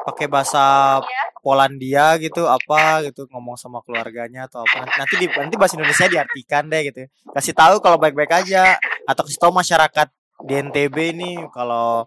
pakai 0.04 0.28
bahasa 0.28 0.64
Iya, 1.00 1.22
Polandia 1.40 2.06
gitu 2.20 2.44
apa 2.44 3.00
gitu 3.08 3.24
ngomong 3.32 3.56
sama 3.56 3.80
keluarganya 3.80 4.44
atau 4.44 4.60
apa 4.64 4.84
nanti 4.84 4.96
nanti, 5.00 5.14
di, 5.16 5.26
nanti 5.32 5.54
bahasa 5.56 5.80
Indonesia 5.80 6.04
diartikan 6.08 6.68
deh 6.68 6.82
gitu 6.92 7.08
kasih 7.32 7.54
tahu 7.56 7.80
kalau 7.80 7.96
baik-baik 7.96 8.32
aja 8.32 8.76
atau 9.06 9.22
kasih 9.24 9.40
tahu 9.40 9.52
masyarakat 9.54 10.08
di 10.46 10.54
NTB 10.54 10.96
ini 11.18 11.32
kalau 11.50 12.06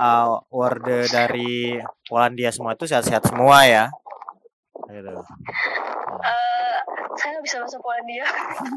uh, 0.00 0.28
word 0.48 1.10
dari 1.12 1.76
Polandia 2.08 2.48
semua 2.48 2.72
itu 2.72 2.88
sehat-sehat 2.88 3.28
semua 3.28 3.66
ya 3.68 3.84
gitu. 4.88 5.12
Eh, 5.12 6.76
saya 7.18 7.28
nggak 7.36 7.44
bisa 7.44 7.56
bahasa 7.60 7.76
Polandia, 7.82 8.24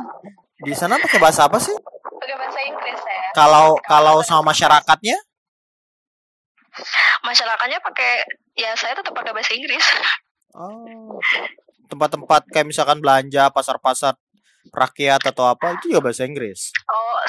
di 0.67 0.73
sana 0.75 0.99
pakai 0.99 1.19
bahasa 1.23 1.47
apa 1.47 1.55
sih 1.61 1.75
pakai 2.21 2.35
bahasa 2.35 2.59
Inggris 2.67 2.99
ya. 2.99 3.21
kalau 3.33 3.79
kalau 3.87 4.15
sama 4.25 4.51
masyarakatnya 4.51 5.17
Masyarakatnya 7.21 7.83
pakai, 7.83 8.23
ya 8.55 8.71
saya 8.79 8.95
tetap 8.95 9.11
pakai 9.11 9.35
bahasa 9.35 9.51
Inggris. 9.51 9.83
oh 10.55 11.19
tempat-tempat 11.91 12.47
kayak 12.47 12.67
misalkan 12.71 13.03
belanja 13.03 13.51
pasar-pasar 13.51 14.15
rakyat 14.71 15.19
atau 15.27 15.51
apa 15.51 15.75
itu 15.75 15.91
juga 15.91 16.07
bahasa 16.11 16.23
Inggris 16.23 16.71
Oh, 16.87 17.19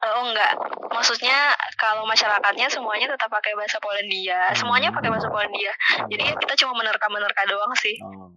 oh 0.00 0.22
enggak. 0.32 0.52
Maksudnya 0.90 1.52
kalau 1.76 2.08
masyarakatnya 2.08 2.66
semuanya 2.72 3.06
tetap 3.12 3.28
pakai 3.28 3.52
bahasa 3.56 3.76
Polandia. 3.78 4.52
Semuanya 4.56 4.88
pakai 4.92 5.12
bahasa 5.12 5.28
Polandia. 5.28 5.72
Jadi 6.08 6.24
kita 6.40 6.54
cuma 6.64 6.80
menerka-menerka 6.80 7.42
doang 7.48 7.72
sih. 7.76 7.96
Oh. 8.00 8.32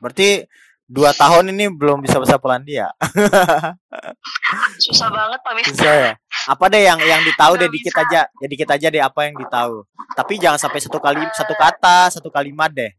Berarti 0.00 0.44
dua 0.86 1.10
tahun 1.20 1.50
ini 1.50 1.72
belum 1.72 2.04
bisa 2.04 2.20
bahasa 2.20 2.38
Polandia. 2.38 2.92
Susah 4.84 5.08
banget 5.10 5.40
Pak 5.40 5.54
Mister. 5.56 5.72
Bisa 5.72 5.92
ya? 5.92 6.12
Apa 6.46 6.70
deh 6.70 6.84
yang 6.84 7.00
yang 7.02 7.24
ditahu 7.24 7.58
deh 7.58 7.72
dikit 7.72 7.92
bisa. 7.96 8.04
aja. 8.06 8.20
Ya 8.28 8.46
dikit 8.46 8.68
aja 8.70 8.86
deh 8.92 9.02
apa 9.02 9.20
yang 9.26 9.34
ditahu. 9.34 9.82
Tapi 10.14 10.38
jangan 10.38 10.60
sampai 10.60 10.80
satu 10.84 11.00
kali 11.00 11.24
satu 11.34 11.54
kata, 11.56 12.12
satu 12.12 12.28
kalimat 12.30 12.70
deh. 12.70 12.92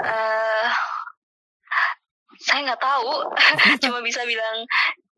Eh, 0.00 0.68
saya 2.40 2.58
nggak 2.68 2.82
tahu. 2.82 3.10
cuma 3.84 3.98
bisa 4.04 4.24
bilang 4.28 4.66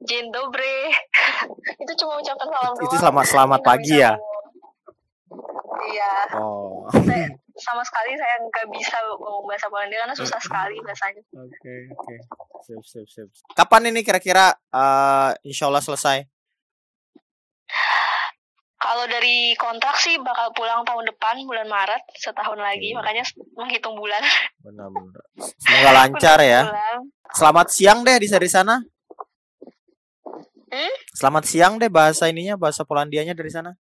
Dzień 0.03 0.33
dobry. 0.33 0.91
Itu 1.83 1.93
cuma 1.97 2.19
ucapan 2.19 2.47
salam 2.49 2.73
doang. 2.75 2.87
Itu 2.87 2.97
selamat 2.97 3.25
selamat 3.25 3.61
pagi 3.63 3.95
ya. 3.97 4.13
Iya, 5.83 6.13
Oh. 6.39 6.87
saya, 6.89 7.27
sama 7.55 7.83
sekali 7.83 8.15
saya 8.15 8.39
nggak 8.41 8.67
bisa 8.71 8.97
ngomong 9.13 9.45
bahasa 9.45 9.67
Polandia 9.67 9.99
karena 9.99 10.15
susah 10.15 10.39
sekali 10.39 10.79
bahasanya. 10.79 11.23
Oke, 11.35 11.75
oke. 11.93 12.15
Sip, 12.63 12.83
sip, 12.83 13.07
sip. 13.09 13.27
Kapan 13.53 13.91
ini 13.91 14.01
kira-kira 14.01 14.55
eh 14.71 15.31
insya 15.43 15.67
Allah 15.67 15.83
selesai? 15.83 16.23
Kalau 18.77 19.07
dari 19.07 19.55
kontrak 19.55 19.95
sih 19.97 20.19
bakal 20.19 20.51
pulang 20.53 20.83
tahun 20.83 21.07
depan 21.07 21.39
bulan 21.43 21.67
Maret 21.67 22.03
setahun 22.15 22.59
lagi 22.59 22.91
Hmm. 22.91 22.99
makanya 22.99 23.23
menghitung 23.55 23.95
bulan. 23.95 24.23
Benar-benar. 24.61 25.23
Semoga 25.57 25.91
lancar 25.93 26.39
ya. 26.43 26.63
pulang. 26.67 27.01
Selamat 27.33 27.67
siang 27.71 28.03
deh 28.03 28.19
di 28.19 28.29
sana. 28.29 28.83
Hmm? 30.73 30.93
Selamat 31.13 31.45
siang 31.45 31.77
deh 31.77 31.93
bahasa 31.93 32.27
ininya, 32.27 32.57
bahasa 32.57 32.81
Polandianya 32.81 33.37
dari 33.37 33.53
sana. 33.53 33.77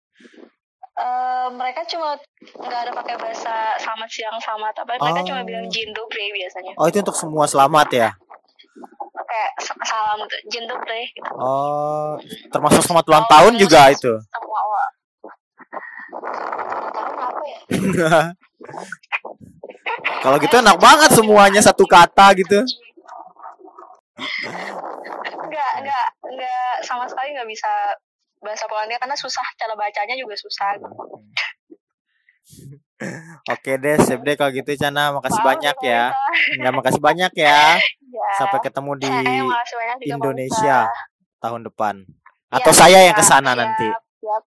Eh, 0.99 1.47
mereka 1.53 1.85
cuma 1.87 2.17
nggak 2.59 2.79
ada 2.83 2.91
pakai 2.91 3.15
bahasa 3.15 3.71
selamat 3.79 4.09
siang 4.09 4.35
selamat 4.35 4.73
apa 4.83 4.91
mereka 4.99 5.21
cuma 5.23 5.39
Oh. 5.39 5.45
bilang 5.45 5.65
Dzień 5.69 5.93
dobry 5.93 6.33
biasanya. 6.33 6.73
Oh, 6.75 6.89
itu 6.89 6.97
untuk 6.99 7.15
semua 7.15 7.45
selamat 7.45 7.87
ya. 7.93 8.09
Kayak 9.15 9.51
salam 9.85 10.19
Dzień 10.49 10.65
dobry 10.65 11.07
gitu. 11.13 11.29
Oh, 11.31 12.17
termasuk 12.49 12.81
selamat 12.83 13.05
ulang 13.07 13.23
Oh, 13.23 13.31
tahun 13.31 13.51
terus 13.53 13.61
juga 13.63 13.81
itu. 13.93 14.11
Semua 14.19 14.59
orang. 14.59 14.91
Ulang 16.09 16.91
tahun 16.91 17.15
apa 17.15 17.43
ya? 17.45 17.59
Kalau 20.19 20.35
gitu 20.35 20.51
enak 20.57 20.75
banget 20.75 21.09
semuanya 21.13 21.61
satu 21.63 21.85
kata 21.87 22.35
gitu. 22.35 22.59
Enggak, 25.39 25.71
enggak, 25.79 26.05
enggak 26.27 26.73
sama 26.83 27.07
sekali 27.07 27.28
nggak 27.39 27.47
bisa 27.47 27.71
bahasa 28.39 28.67
Polandia 28.67 28.99
karena 28.99 29.15
susah 29.15 29.43
cara 29.55 29.73
bacanya 29.73 30.15
juga 30.15 30.35
susah. 30.35 30.75
Oke 33.47 33.71
deh, 33.83 33.95
sip 34.03 34.19
deh 34.21 34.35
kalau 34.35 34.51
gitu 34.51 34.75
Cana. 34.75 35.15
Makasih 35.15 35.39
banyak 35.39 35.75
ya. 35.79 36.03
Ya, 36.55 36.69
makasih 36.69 36.99
banyak 36.99 37.31
ya. 37.33 37.79
Ya. 37.79 38.29
Sampai 38.35 38.59
ketemu 38.59 38.91
di 38.97 39.07
Eh, 39.07 39.23
juga, 40.03 40.11
Indonesia 40.11 40.77
Malika. 40.83 41.39
tahun 41.39 41.61
depan. 41.71 41.95
Ya, 42.49 42.55
Atau 42.59 42.73
saya 42.73 42.99
yang 43.05 43.15
siap, 43.15 43.21
ke 43.21 43.23
sana 43.23 43.51
nanti. 43.53 43.87
siap. 44.19 44.43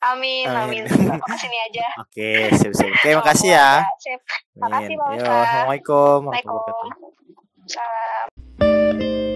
Amin, 0.00 0.48
Amin. 0.48 0.88
amin. 0.88 1.20
Ke 1.20 1.36
sini 1.36 1.58
aja. 1.60 1.86
Oke, 2.02 2.48
sip 2.56 2.72
sip. 2.72 2.88
Oke, 2.88 3.10
makasih 3.14 3.52
ya. 3.52 3.84
Sip. 4.00 4.20
Makasih, 4.56 4.96
Yo. 4.96 5.28
Assalamualaikum 5.28 6.18
warahmatullahi 6.24 6.56
wabarakatuh. 6.56 6.88
Assalamualaikum. 7.68 7.68
Salam. 7.68 9.29